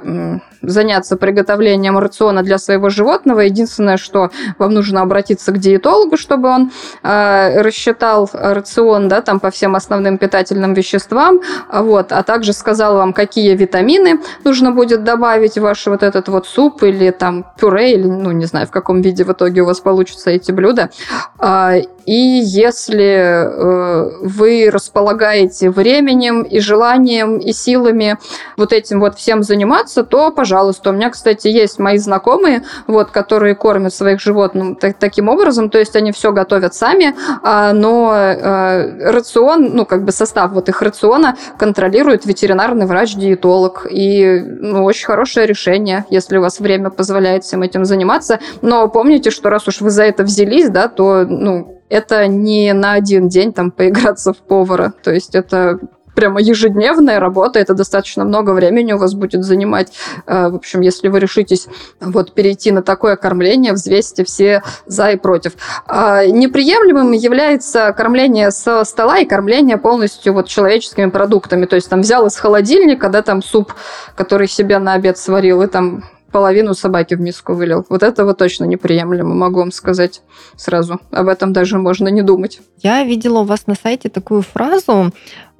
[0.61, 3.41] заняться приготовлением рациона для своего животного.
[3.41, 5.86] Единственное, что вам нужно обратиться к диетологу,
[6.17, 6.71] чтобы он
[7.03, 11.39] э, рассчитал рацион да, там, по всем основным питательным веществам,
[11.71, 16.47] вот, а также сказал вам, какие витамины нужно будет добавить в ваш вот этот вот
[16.47, 19.79] суп или там пюре, или, ну, не знаю, в каком виде в итоге у вас
[19.79, 20.89] получатся эти блюда.
[22.07, 23.51] Э, И если
[24.21, 28.17] вы располагаете временем и желанием и силами
[28.55, 30.89] вот этим вот всем заниматься, то, пожалуйста.
[30.89, 35.95] У меня, кстати, есть мои знакомые, вот, которые кормят своих животных таким образом, то есть
[35.95, 42.25] они все готовят сами, а, но рацион, ну, как бы состав вот их рациона контролирует
[42.25, 43.85] ветеринарный врач-диетолог.
[43.89, 48.39] И ну, очень хорошее решение, если у вас время позволяет всем этим заниматься.
[48.61, 52.93] Но помните, что раз уж вы за это взялись, да, то ну, это не на
[52.93, 54.93] один день там поиграться в повара.
[55.03, 55.79] То есть это
[56.17, 59.93] прямо ежедневная работа, это достаточно много времени у вас будет занимать.
[60.25, 61.67] Э, в общем, если вы решитесь
[61.99, 65.53] вот перейти на такое кормление, взвесьте все за и против.
[65.85, 71.67] А, неприемлемым является кормление со стола и кормление полностью вот человеческими продуктами.
[71.67, 73.75] То есть там взял из холодильника, да, там суп,
[74.15, 77.85] который себе на обед сварил, и там половину собаки в миску вылил.
[77.89, 80.21] Вот этого точно неприемлемо, могу вам сказать
[80.55, 80.99] сразу.
[81.11, 82.59] Об этом даже можно не думать.
[82.83, 85.11] Я видела у вас на сайте такую фразу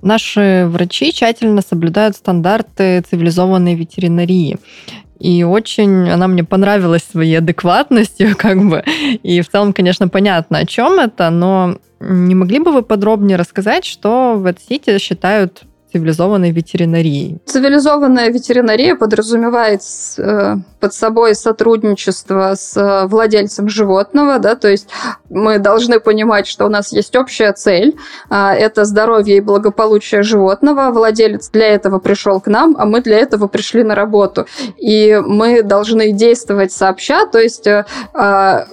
[0.02, 4.58] Наши врачи тщательно соблюдают стандарты цивилизованной ветеринарии.
[5.20, 8.84] И очень она мне понравилась своей адекватностью, как бы.
[9.24, 13.86] И в целом, конечно, понятно, о чем это, но не могли бы вы подробнее рассказать,
[13.86, 17.40] что в Эдсити считают цивилизованной ветеринарией?
[17.46, 19.82] Цивилизованная ветеринария подразумевает
[20.18, 24.90] э, под собой сотрудничество с э, владельцем животного, да, то есть
[25.30, 27.98] мы должны понимать, что у нас есть общая цель,
[28.30, 30.92] а, это здоровье и благополучие животного.
[30.92, 34.46] Владелец для этого пришел к нам, а мы для этого пришли на работу.
[34.78, 38.68] И мы должны действовать сообща, то есть э, а,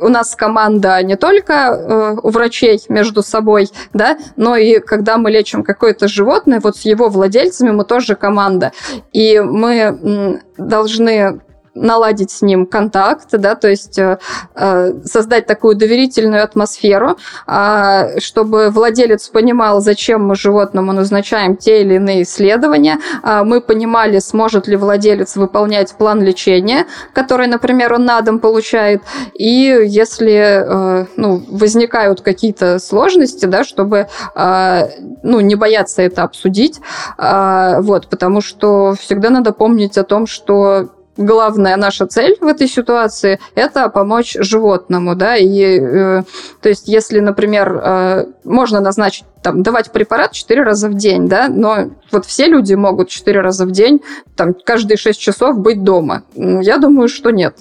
[0.00, 5.30] у нас команда не только э, у врачей между собой, да, но и когда мы
[5.30, 8.72] лечим какое-то животное, вот с его владельцами мы тоже команда.
[9.12, 11.40] И мы должны
[11.74, 14.18] наладить с ним контакт, да, то есть э,
[14.54, 21.94] э, создать такую доверительную атмосферу, э, чтобы владелец понимал, зачем мы животному назначаем те или
[21.94, 28.20] иные исследования, э, мы понимали, сможет ли владелец выполнять план лечения, который, например, он на
[28.20, 29.02] дом получает,
[29.34, 34.82] и если э, ну, возникают какие-то сложности, да, чтобы э,
[35.22, 36.80] ну, не бояться это обсудить,
[37.18, 42.66] э, вот, потому что всегда надо помнить о том, что главная наша цель в этой
[42.66, 46.22] ситуации– это помочь животному, да, и э,
[46.60, 51.48] то есть если, например, э, можно назначить там, давать препарат 4 раза в день, да,
[51.48, 54.00] но вот все люди могут 4 раза в день,
[54.36, 56.24] там, каждые 6 часов быть дома.
[56.34, 57.56] Я думаю, что нет.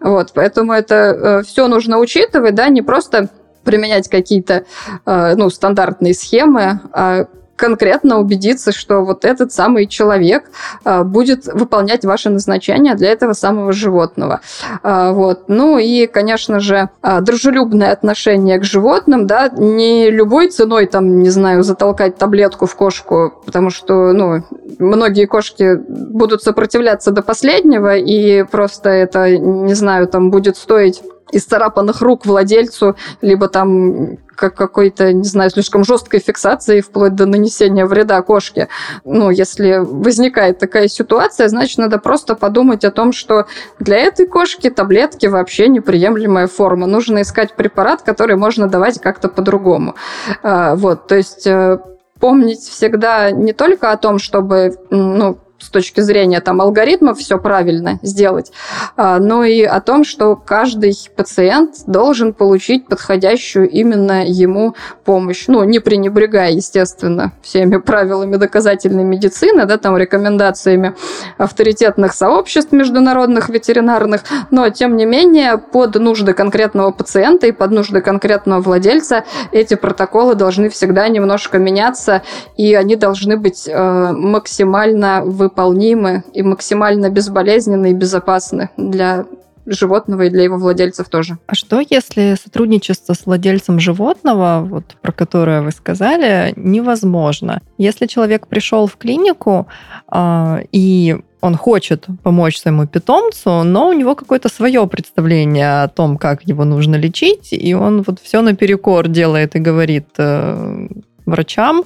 [0.00, 3.28] Вот, поэтому это э, все нужно учитывать, да, не просто
[3.64, 4.64] применять какие-то,
[5.04, 10.50] э, ну, стандартные схемы, а конкретно убедиться, что вот этот самый человек
[10.84, 14.40] а, будет выполнять ваше назначение для этого самого животного.
[14.82, 15.44] А, вот.
[15.48, 21.30] Ну и, конечно же, а, дружелюбное отношение к животным, да, не любой ценой, там, не
[21.30, 24.44] знаю, затолкать таблетку в кошку, потому что, ну,
[24.78, 31.44] многие кошки будут сопротивляться до последнего, и просто это, не знаю, там будет стоить из
[31.44, 37.86] царапанных рук владельцу, либо там как какой-то, не знаю, слишком жесткой фиксации вплоть до нанесения
[37.86, 38.68] вреда кошке.
[39.04, 43.46] Ну, если возникает такая ситуация, значит, надо просто подумать о том, что
[43.80, 46.86] для этой кошки таблетки вообще неприемлемая форма.
[46.86, 49.94] Нужно искать препарат, который можно давать как-то по-другому.
[50.42, 51.78] А, вот, то есть э,
[52.20, 57.98] помнить всегда не только о том, чтобы ну, с точки зрения там, алгоритмов все правильно
[58.02, 58.52] сделать,
[58.96, 65.46] а, но и о том, что каждый пациент должен получить подходящую именно ему помощь.
[65.48, 70.94] Ну, не пренебрегая, естественно, всеми правилами доказательной медицины, да, там, рекомендациями
[71.36, 78.00] авторитетных сообществ международных ветеринарных, но, тем не менее, под нужды конкретного пациента и под нужды
[78.00, 82.22] конкретного владельца эти протоколы должны всегда немножко меняться,
[82.56, 89.24] и они должны быть э, максимально вы выполнимы и максимально безболезненны и безопасны для
[89.66, 91.38] животного и для его владельцев тоже.
[91.46, 97.60] А что, если сотрудничество с владельцем животного, вот про которое вы сказали, невозможно?
[97.78, 99.66] Если человек пришел в клинику
[100.12, 106.16] э, и он хочет помочь своему питомцу, но у него какое-то свое представление о том,
[106.16, 110.88] как его нужно лечить, и он вот все наперекор делает и говорит э,
[111.26, 111.84] врачам,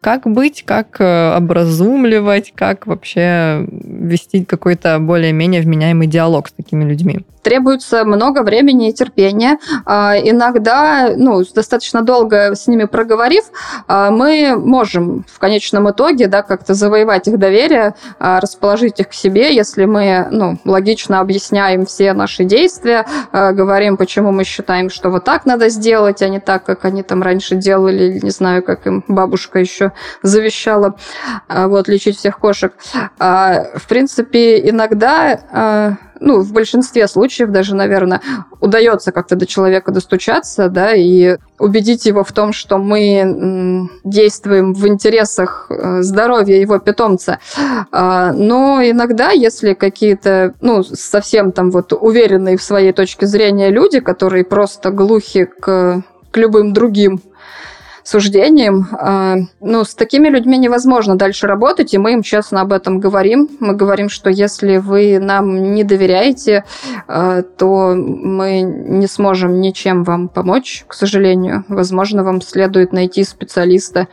[0.00, 7.24] как быть, как э, образумливать, как вообще вести какой-то более-менее вменяемый диалог с такими людьми?
[7.42, 9.58] требуется много времени и терпения.
[9.84, 13.44] А, иногда, ну, достаточно долго с ними проговорив,
[13.88, 19.12] а, мы можем в конечном итоге, да, как-то завоевать их доверие, а, расположить их к
[19.12, 25.24] себе, если мы, ну, логично объясняем все наши действия, говорим, почему мы считаем, что вот
[25.24, 29.04] так надо сделать, а не так, как они там раньше делали, не знаю, как им
[29.08, 29.92] бабушка еще
[30.22, 30.96] завещала,
[31.48, 32.72] вот, лечить всех кошек.
[33.18, 38.20] В принципе, иногда ну, в большинстве случаев даже, наверное,
[38.60, 44.86] удается как-то до человека достучаться, да, и убедить его в том, что мы действуем в
[44.86, 47.40] интересах э, здоровья его питомца.
[47.90, 53.98] А, но иногда, если какие-то, ну, совсем там вот уверенные в своей точке зрения люди,
[53.98, 57.20] которые просто глухи к, к любым другим
[58.12, 58.88] суждением.
[58.92, 63.48] А, ну, с такими людьми невозможно дальше работать, и мы им честно об этом говорим.
[63.58, 66.64] Мы говорим, что если вы нам не доверяете,
[67.08, 71.64] а, то мы не сможем ничем вам помочь, к сожалению.
[71.68, 74.08] Возможно, вам следует найти специалиста,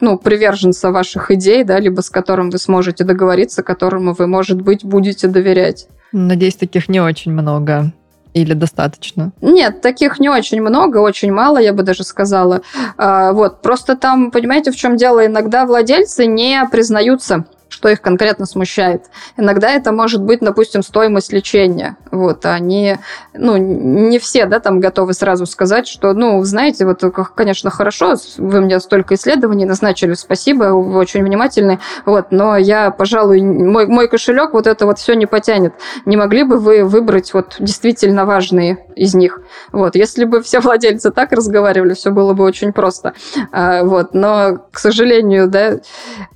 [0.00, 4.84] ну, приверженца ваших идей, да, либо с которым вы сможете договориться, которому вы, может быть,
[4.84, 5.88] будете доверять.
[6.12, 7.92] Надеюсь, таких не очень много.
[8.38, 9.32] Или достаточно?
[9.40, 12.62] Нет, таких не очень много, очень мало, я бы даже сказала.
[12.96, 15.26] А, вот, просто там, понимаете, в чем дело?
[15.26, 19.06] Иногда владельцы не признаются что их конкретно смущает.
[19.36, 21.96] Иногда это может быть, допустим, стоимость лечения.
[22.10, 22.96] Вот, они,
[23.34, 27.02] ну, не все, да, там готовы сразу сказать, что, ну, знаете, вот,
[27.34, 33.40] конечно, хорошо, вы мне столько исследований назначили, спасибо, вы очень внимательны, вот, но я, пожалуй,
[33.42, 35.74] мой, мой кошелек вот это вот все не потянет.
[36.06, 39.40] Не могли бы вы выбрать вот действительно важные из них?
[39.72, 43.14] Вот, если бы все владельцы так разговаривали, все было бы очень просто.
[43.52, 45.78] А, вот, но, к сожалению, да,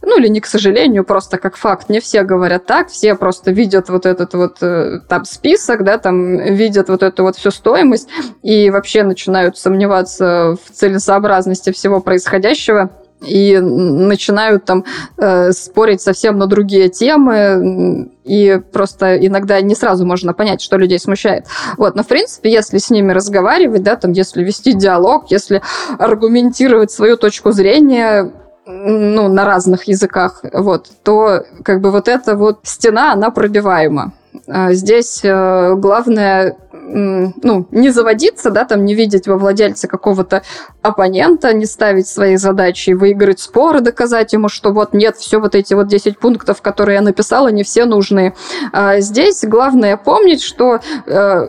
[0.02, 1.88] ну, или не к сожалению, просто просто как факт.
[1.88, 6.36] Не все говорят так, все просто видят вот этот вот э, там список, да, там
[6.36, 8.08] видят вот эту вот всю стоимость
[8.42, 14.84] и вообще начинают сомневаться в целесообразности всего происходящего и начинают там
[15.16, 20.98] э, спорить совсем на другие темы, и просто иногда не сразу можно понять, что людей
[20.98, 21.46] смущает.
[21.78, 25.62] Вот, но в принципе, если с ними разговаривать, да, там, если вести диалог, если
[26.00, 28.32] аргументировать свою точку зрения,
[28.66, 34.12] ну, на разных языках, вот, то как бы вот эта вот стена, она пробиваема.
[34.46, 40.42] А здесь э, главное ну, не заводиться, да, там не видеть во владельце какого-то
[40.82, 45.74] оппонента, не ставить свои задачи, выиграть споры, доказать ему, что вот нет, все вот эти
[45.74, 48.34] вот 10 пунктов, которые я написала, не все нужны.
[48.72, 51.48] А здесь главное помнить, что э,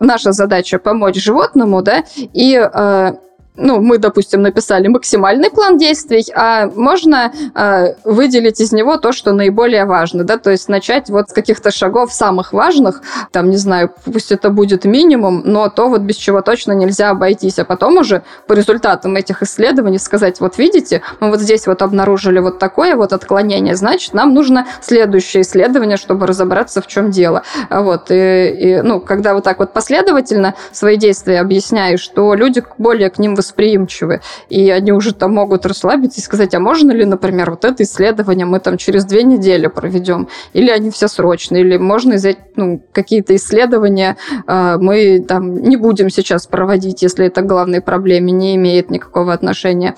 [0.00, 3.12] наша задача помочь животному, да, и э,
[3.56, 9.32] ну, мы, допустим, написали максимальный план действий, а можно э, выделить из него то, что
[9.32, 13.92] наиболее важно, да, то есть начать вот с каких-то шагов самых важных, там, не знаю,
[14.04, 18.22] пусть это будет минимум, но то вот без чего точно нельзя обойтись, а потом уже
[18.48, 23.12] по результатам этих исследований сказать, вот видите, мы вот здесь вот обнаружили вот такое вот
[23.12, 27.44] отклонение, значит, нам нужно следующее исследование, чтобы разобраться, в чем дело.
[27.70, 33.10] Вот, и, и ну, когда вот так вот последовательно свои действия объясняешь, что люди более
[33.10, 37.50] к ним восприимчивы, и они уже там могут расслабиться и сказать, а можно ли, например,
[37.50, 42.14] вот это исследование мы там через две недели проведем, или они все срочные, или можно
[42.14, 44.16] взять ну, какие-то исследования
[44.46, 49.32] э, мы там не будем сейчас проводить, если это к главной проблеме не имеет никакого
[49.32, 49.94] отношения.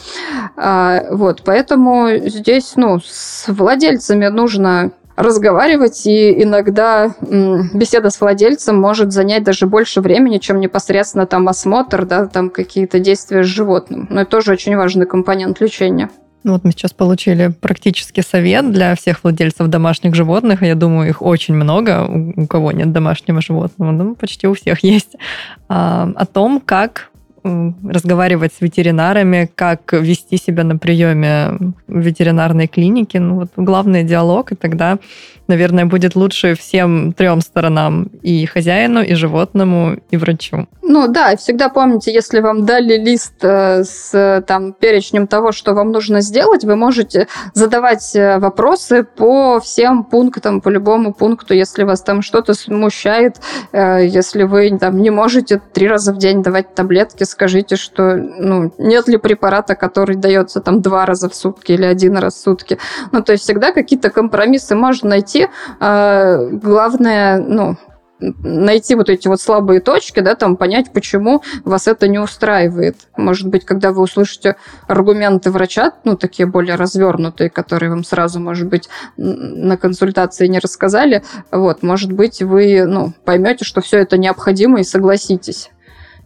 [0.56, 9.12] Э, вот, поэтому здесь, ну, с владельцами нужно разговаривать, и иногда беседа с владельцем может
[9.12, 14.06] занять даже больше времени, чем непосредственно там осмотр, да, там какие-то действия с животным.
[14.10, 16.10] Но это тоже очень важный компонент лечения.
[16.44, 20.62] Ну вот мы сейчас получили практически совет для всех владельцев домашних животных.
[20.62, 23.90] Я думаю, их очень много, у кого нет домашнего животного.
[23.90, 25.16] Ну, почти у всех есть.
[25.68, 27.10] А, о том, как
[27.88, 33.20] разговаривать с ветеринарами, как вести себя на приеме в ветеринарной клинике.
[33.20, 34.98] Ну, вот главный диалог, и тогда
[35.48, 40.66] наверное, будет лучше всем трем сторонам, и хозяину, и животному, и врачу.
[40.88, 45.90] Ну да, всегда помните, если вам дали лист э, с там, перечнем того, что вам
[45.90, 52.02] нужно сделать, вы можете задавать э, вопросы по всем пунктам, по любому пункту, если вас
[52.02, 53.40] там что-то смущает,
[53.72, 58.72] э, если вы там не можете три раза в день давать таблетки, скажите, что ну,
[58.78, 62.78] нет ли препарата, который дается там два раза в сутки или один раз в сутки.
[63.10, 65.48] Ну, то есть всегда какие-то компромиссы можно найти,
[65.80, 67.76] а, главное, ну,
[68.20, 72.96] найти вот эти вот слабые точки, да, там понять, почему вас это не устраивает.
[73.16, 74.56] Может быть, когда вы услышите
[74.86, 81.22] аргументы врача, ну, такие более развернутые, которые вам сразу, может быть, на консультации не рассказали,
[81.50, 85.70] вот, может быть, вы, ну, поймете, что все это необходимо и согласитесь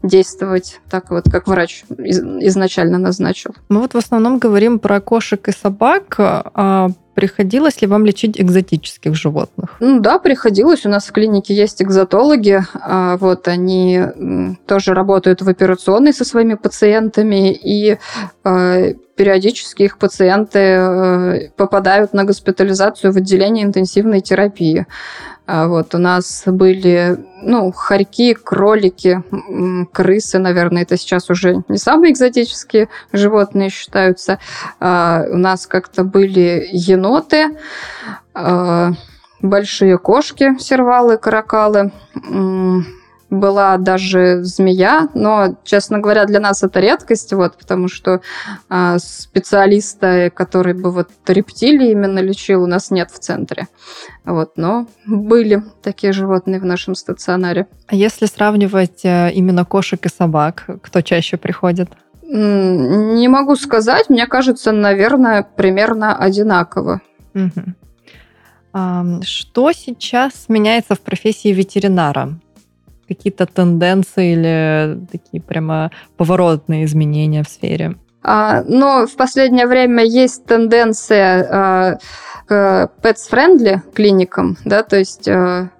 [0.03, 3.55] действовать так вот, как врач изначально назначил.
[3.68, 6.88] Мы вот в основном говорим про кошек и собак, а
[7.20, 9.76] Приходилось ли вам лечить экзотических животных?
[9.80, 10.86] Ну, да, приходилось.
[10.86, 12.62] У нас в клинике есть экзотологи.
[12.72, 14.00] А, вот они
[14.66, 17.98] тоже работают в операционной со своими пациентами, и
[18.42, 24.86] а, периодически их пациенты э, попадают на госпитализацию в отделение интенсивной терапии.
[25.53, 29.20] А вот у нас были, ну, хорьки, кролики,
[29.92, 34.38] крысы, наверное, это сейчас уже не самые экзотические животные считаются.
[34.78, 37.59] А у нас как-то были еноты,
[38.32, 38.92] а,
[39.42, 41.90] большие кошки, сервалы, каракалы,
[43.30, 48.20] была даже змея, но, честно говоря, для нас это редкость, вот, потому что
[48.68, 53.68] э, специалиста, который бы вот рептилии именно лечил, у нас нет в центре.
[54.24, 57.66] Вот, но были такие животные в нашем стационаре.
[57.86, 61.90] А если сравнивать э, именно кошек и собак, кто чаще приходит?
[62.22, 67.00] Не могу сказать, мне кажется, наверное, примерно одинаково.
[67.34, 67.74] Угу.
[69.24, 72.38] Что сейчас меняется в профессии ветеринара?
[73.11, 77.96] Какие-то тенденции или такие прямо поворотные изменения в сфере?
[78.22, 81.98] А, но в последнее время есть тенденция а,
[82.46, 85.70] к pets-friendly клиникам, да, то есть а,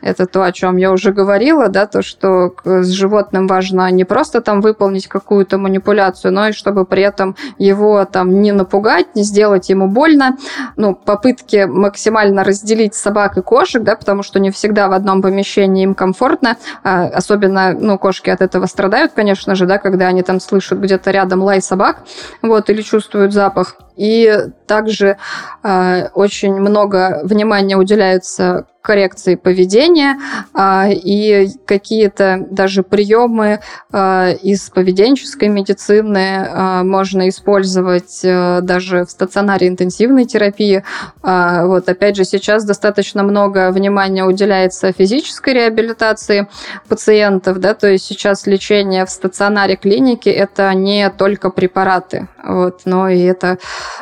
[0.00, 4.40] это то, о чем я уже говорила, да, то, что с животным важно не просто
[4.40, 9.68] там выполнить какую-то манипуляцию, но и чтобы при этом его там не напугать, не сделать
[9.68, 10.36] ему больно.
[10.76, 15.84] Ну, попытки максимально разделить собак и кошек, да, потому что не всегда в одном помещении
[15.84, 20.40] им комфортно, а, особенно, ну, кошки от этого страдают, конечно же, да, когда они там
[20.40, 22.02] слышат где-то рядом лай собак,
[22.42, 23.76] вот, или чувствуют запах.
[23.96, 24.30] И
[24.66, 25.16] также
[25.62, 30.16] э, очень много внимания уделяется коррекции поведения
[30.54, 33.60] э, и какие-то даже приемы
[33.92, 40.84] э, из поведенческой медицины э, можно использовать э, даже в стационаре интенсивной терапии.
[41.24, 46.46] Э, вот опять же сейчас достаточно много внимания уделяется физической реабилитации
[46.88, 53.08] пациентов, да, то есть сейчас лечение в стационаре клиники это не только препараты, вот, но
[53.08, 53.58] и это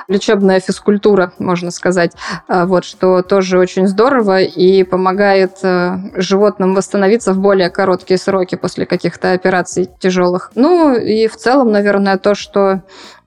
[0.09, 2.13] лечебная физкультура, можно сказать,
[2.49, 8.55] а, вот, что тоже очень здорово и помогает э, животным восстановиться в более короткие сроки
[8.55, 10.51] после каких-то операций тяжелых.
[10.55, 12.83] Ну и в целом, наверное, то, что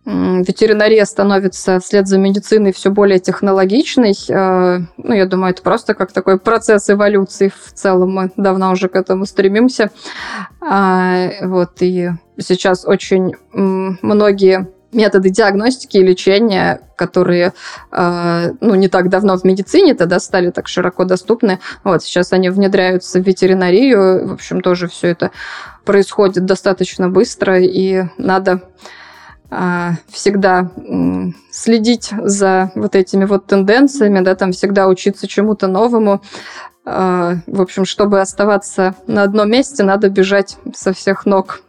[0.07, 4.13] ветеринария становится вслед за медициной все более технологичной.
[4.29, 8.13] Э, ну, я думаю, это просто как такой процесс эволюции в целом.
[8.13, 9.91] Мы давно уже к этому стремимся.
[10.61, 17.53] А, вот, и сейчас очень многие методы диагностики и лечения, которые
[17.91, 21.59] э, ну, не так давно в медицине тогда стали так широко доступны.
[21.83, 24.27] Вот, сейчас они внедряются в ветеринарию.
[24.27, 25.31] В общем, тоже все это
[25.85, 28.61] происходит достаточно быстро, и надо
[29.49, 30.71] э, всегда
[31.51, 36.21] следить за вот этими вот тенденциями, да, там всегда учиться чему-то новому.
[36.85, 41.61] Э, в общем, чтобы оставаться на одном месте, надо бежать со всех ног.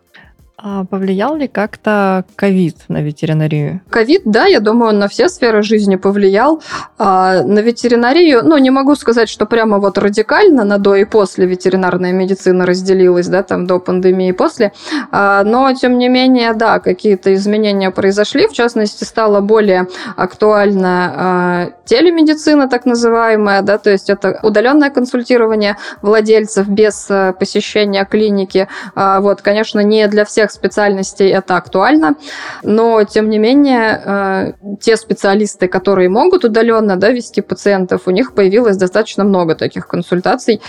[0.60, 3.80] А повлиял ли как-то ковид на ветеринарию?
[3.90, 6.60] Ковид, да, я думаю, он на все сферы жизни повлиял.
[6.98, 11.46] А на ветеринарию, ну, не могу сказать, что прямо вот радикально на до и после
[11.46, 14.72] ветеринарная медицина разделилась, да, там до пандемии и после.
[15.12, 18.48] А, но, тем не менее, да, какие-то изменения произошли.
[18.48, 19.86] В частности, стало более
[20.16, 28.04] актуально а, телемедицина, так называемая, да, то есть это удаленное консультирование владельцев без а, посещения
[28.04, 28.66] клиники.
[28.96, 32.16] А, вот, конечно, не для всех всех специальностей это актуально,
[32.62, 38.34] но тем не менее э, те специалисты, которые могут удаленно да, вести пациентов, у них
[38.34, 40.60] появилось достаточно много таких консультаций,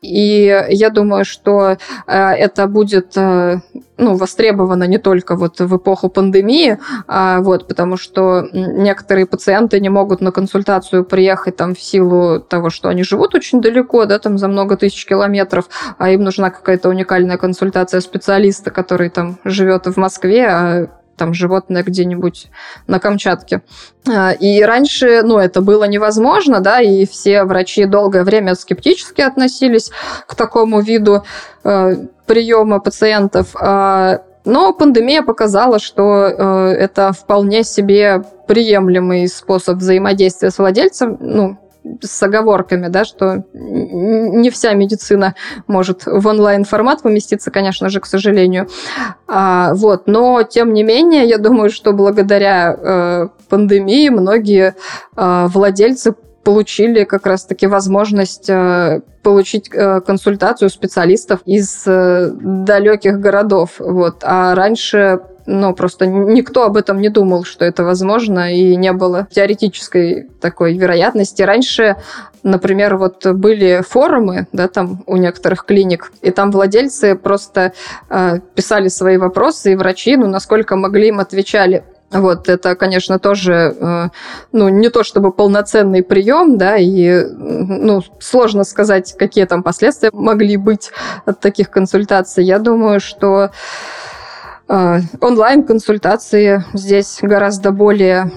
[0.00, 1.76] и я думаю, что э,
[2.06, 3.60] это будет э,
[3.96, 6.78] ну, востребовано не только вот в эпоху пандемии,
[7.08, 12.70] а вот, потому что некоторые пациенты не могут на консультацию приехать там в силу того,
[12.70, 15.68] что они живут очень далеко, да, там за много тысяч километров,
[15.98, 21.82] а им нужна какая-то уникальная консультация специалиста, который там живет в Москве, а там животное
[21.82, 22.48] где-нибудь
[22.86, 23.62] на Камчатке.
[24.08, 29.90] А, и раньше, ну, это было невозможно, да, и все врачи долгое время скептически относились
[30.26, 31.24] к такому виду
[31.64, 31.96] э,
[32.26, 33.48] приема пациентов.
[33.60, 41.58] А, но пандемия показала, что э, это вполне себе приемлемый способ взаимодействия с владельцем, ну,
[42.02, 45.34] с оговорками, да, что не вся медицина
[45.66, 48.68] может в онлайн-формат поместиться, конечно же, к сожалению.
[49.26, 54.74] А, вот, но, тем не менее, я думаю, что благодаря э, пандемии многие
[55.16, 56.14] э, владельцы
[56.44, 63.74] получили как раз-таки возможность э, получить э, консультацию специалистов из э, далеких городов.
[63.78, 64.22] Вот.
[64.22, 65.20] А раньше
[65.50, 70.76] ну, просто никто об этом не думал, что это возможно, и не было теоретической такой
[70.76, 71.40] вероятности.
[71.40, 71.96] Раньше,
[72.42, 77.72] например, вот были форумы, да, там у некоторых клиник, и там владельцы просто
[78.10, 81.82] э, писали свои вопросы, и врачи, ну, насколько могли, им отвечали.
[82.10, 84.08] Вот, это, конечно, тоже, э,
[84.52, 90.58] ну, не то чтобы полноценный прием, да, и, ну, сложно сказать, какие там последствия могли
[90.58, 90.90] быть
[91.24, 92.44] от таких консультаций.
[92.44, 93.50] Я думаю, что
[94.68, 98.30] онлайн-консультации здесь гораздо более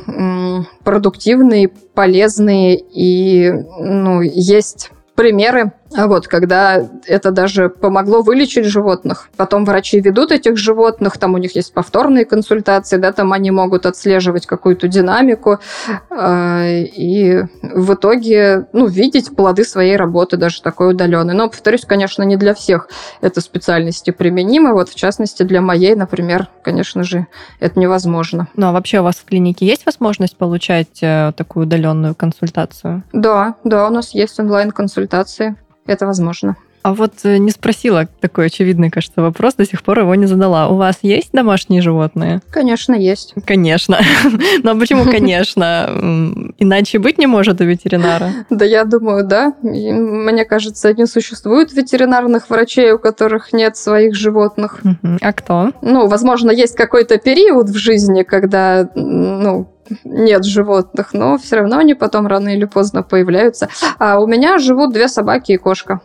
[0.84, 9.30] продуктивные, полезные, и, ну, есть примеры а вот, когда это даже помогло вылечить животных.
[9.36, 13.86] Потом врачи ведут этих животных, там у них есть повторные консультации, да, там они могут
[13.86, 15.60] отслеживать какую-то динамику
[16.10, 21.34] э, и в итоге, ну, видеть плоды своей работы даже такой удаленной.
[21.34, 22.88] Но, повторюсь, конечно, не для всех
[23.22, 24.74] это специальности применимы.
[24.74, 27.28] Вот, в частности, для моей, например, конечно же,
[27.60, 28.48] это невозможно.
[28.56, 33.04] Ну, а вообще у вас в клинике есть возможность получать э, такую удаленную консультацию?
[33.12, 35.56] Да, да, у нас есть онлайн-консультации
[35.92, 36.56] это возможно.
[36.84, 40.68] А вот э, не спросила такой очевидный, кажется, вопрос, до сих пор его не задала.
[40.68, 42.42] У вас есть домашние животные?
[42.50, 43.36] Конечно, есть.
[43.46, 44.00] Конечно.
[44.64, 45.90] Но почему конечно?
[46.58, 48.32] Иначе быть не может у ветеринара.
[48.50, 49.54] Да, я думаю, да.
[49.62, 54.82] Мне кажется, не существует ветеринарных врачей, у которых нет своих животных.
[55.22, 55.72] А кто?
[55.82, 59.71] Ну, возможно, есть какой-то период в жизни, когда, ну,
[60.04, 63.70] нет животных, но все равно они потом рано или поздно появляются.
[63.98, 66.02] А у меня живут две собаки и кошка.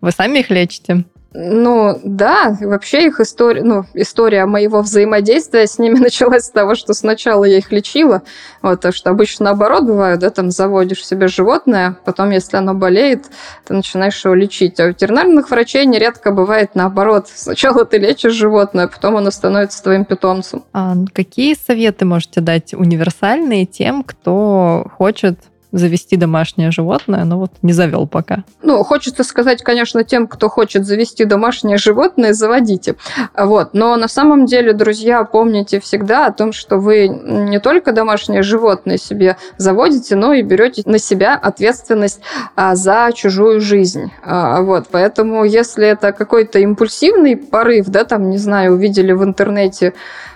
[0.00, 1.04] Вы сами их лечите?
[1.38, 6.94] Ну, да, вообще их история, ну, история моего взаимодействия с ними началась с того, что
[6.94, 8.22] сначала я их лечила,
[8.62, 13.26] вот, то что обычно наоборот бывает, да, там заводишь себе животное, потом, если оно болеет,
[13.66, 14.80] ты начинаешь его лечить.
[14.80, 17.26] А у ветеринарных врачей нередко бывает наоборот.
[17.28, 20.64] Сначала ты лечишь животное, потом оно становится твоим питомцем.
[20.72, 25.38] А какие советы можете дать универсальные тем, кто хочет
[25.76, 28.44] завести домашнее животное, но вот не завел пока.
[28.62, 32.96] Ну, хочется сказать, конечно, тем, кто хочет завести домашнее животное, заводите.
[33.36, 33.74] Вот.
[33.74, 38.96] Но на самом деле, друзья, помните всегда о том, что вы не только домашнее животное
[38.96, 42.20] себе заводите, но и берете на себя ответственность
[42.54, 44.10] а, за чужую жизнь.
[44.22, 44.86] А, вот.
[44.90, 49.94] Поэтому, если это какой-то импульсивный порыв, да, там, не знаю, увидели в интернете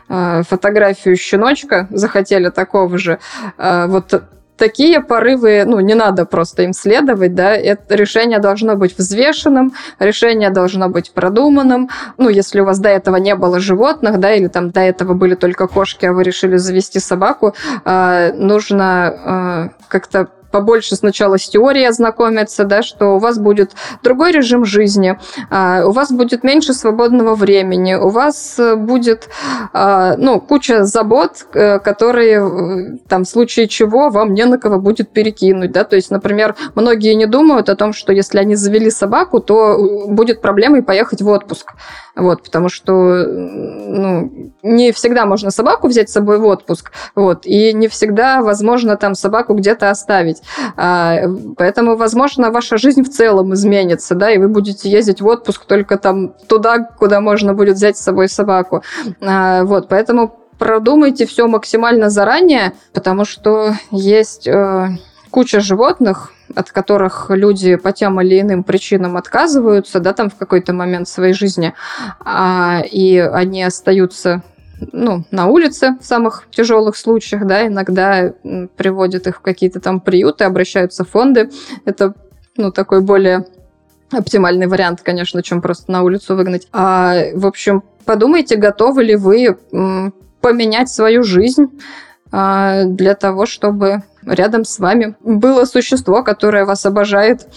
[0.09, 3.19] а, фотографию щеночка, захотели такого же,
[3.57, 4.23] вот
[4.61, 10.51] такие порывы, ну, не надо просто им следовать, да, это решение должно быть взвешенным, решение
[10.51, 11.89] должно быть продуманным,
[12.19, 15.35] ну, если у вас до этого не было животных, да, или там до этого были
[15.35, 17.55] только кошки, а вы решили завести собаку,
[17.85, 23.73] э, нужно э, как-то побольше сначала с теорией ознакомиться, да, что у вас будет
[24.03, 25.19] другой режим жизни,
[25.51, 29.29] а, у вас будет меньше свободного времени, у вас э, будет
[29.73, 34.79] а, ну, куча забот, э, которые э, там в случае чего вам не на кого
[34.79, 35.73] будет перекинуть.
[35.73, 35.85] Да?
[35.85, 40.41] То есть, например, многие не думают о том, что если они завели собаку, то будет
[40.41, 41.73] проблемой поехать в отпуск.
[42.17, 42.93] Вот, потому что
[43.25, 48.97] ну, не всегда можно собаку взять с собой в отпуск, вот, и не всегда возможно
[48.97, 50.40] там собаку где-то оставить.
[50.77, 51.21] А,
[51.57, 55.99] поэтому, возможно, ваша жизнь в целом изменится, да, и вы будете ездить в отпуск только
[55.99, 58.83] там туда, куда можно будет взять с собой собаку.
[59.21, 64.89] А, вот, поэтому продумайте все максимально заранее, потому что есть э,
[65.31, 70.73] куча животных, от которых люди по тем или иным причинам отказываются, да, там в какой-то
[70.73, 71.75] момент своей жизни,
[72.21, 74.43] а, и они остаются
[74.93, 78.33] ну, на улице в самых тяжелых случаях, да, иногда
[78.77, 81.51] приводят их в какие-то там приюты, обращаются в фонды.
[81.85, 82.15] Это,
[82.57, 83.47] ну, такой более
[84.11, 86.67] оптимальный вариант, конечно, чем просто на улицу выгнать.
[86.73, 89.57] А, в общем, подумайте, готовы ли вы
[90.41, 91.67] поменять свою жизнь
[92.33, 97.49] а, для того, чтобы рядом с вами было существо, которое вас обожает,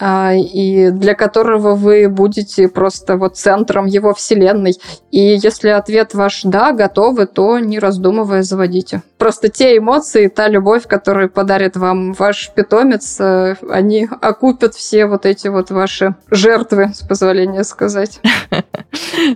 [0.00, 4.74] и для которого вы будете просто вот центром его вселенной.
[5.10, 9.02] И если ответ ваш «да», готовы, то не раздумывая заводите.
[9.20, 15.26] Просто те эмоции, та любовь, которую подарит вам ваш питомец, э, они окупят все вот
[15.26, 18.20] эти вот ваши жертвы, с позволения сказать.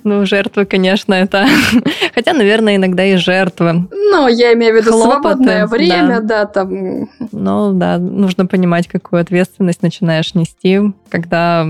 [0.03, 1.47] Ну, жертвы, конечно, это...
[2.14, 3.87] Хотя, наверное, иногда и жертвы.
[3.93, 6.45] Ну, я имею в виду Хлопоты, свободное время, да.
[6.45, 7.09] да, там...
[7.30, 11.66] Ну, да, нужно понимать, какую ответственность начинаешь нести, когда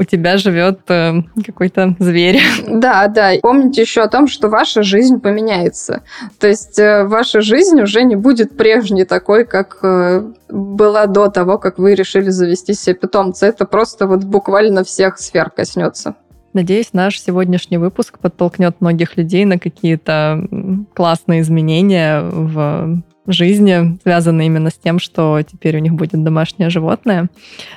[0.00, 2.40] у тебя живет э, какой-то зверь.
[2.66, 3.32] Да, да.
[3.42, 6.02] Помните еще о том, что ваша жизнь поменяется.
[6.38, 11.58] То есть э, ваша жизнь уже не будет прежней такой, как э, была до того,
[11.58, 13.46] как вы решили завести себе питомца.
[13.46, 16.14] Это просто вот буквально всех сфер коснется.
[16.54, 20.48] Надеюсь, наш сегодняшний выпуск подтолкнет многих людей на какие-то
[20.94, 23.02] классные изменения в
[23.32, 27.28] жизни, связанные именно с тем, что теперь у них будет домашнее животное.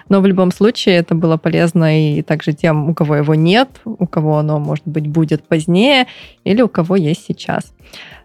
[0.10, 4.08] Но в любом случае это было полезно и также тем, у кого его нет, у
[4.08, 6.08] кого оно, может быть, будет позднее,
[6.44, 7.74] или у кого есть сейчас.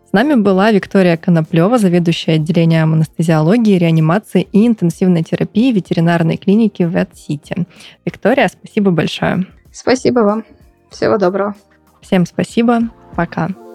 [0.09, 7.11] С нами была Виктория Коноплева, заведующая отделением анестезиологии, реанимации и интенсивной терапии ветеринарной клиники Vet
[7.13, 7.67] City.
[8.07, 9.45] Виктория, спасибо большое.
[9.71, 10.45] Спасибо вам.
[10.91, 11.55] Всего доброго.
[12.01, 12.89] Всем спасибо.
[13.15, 13.68] Пока.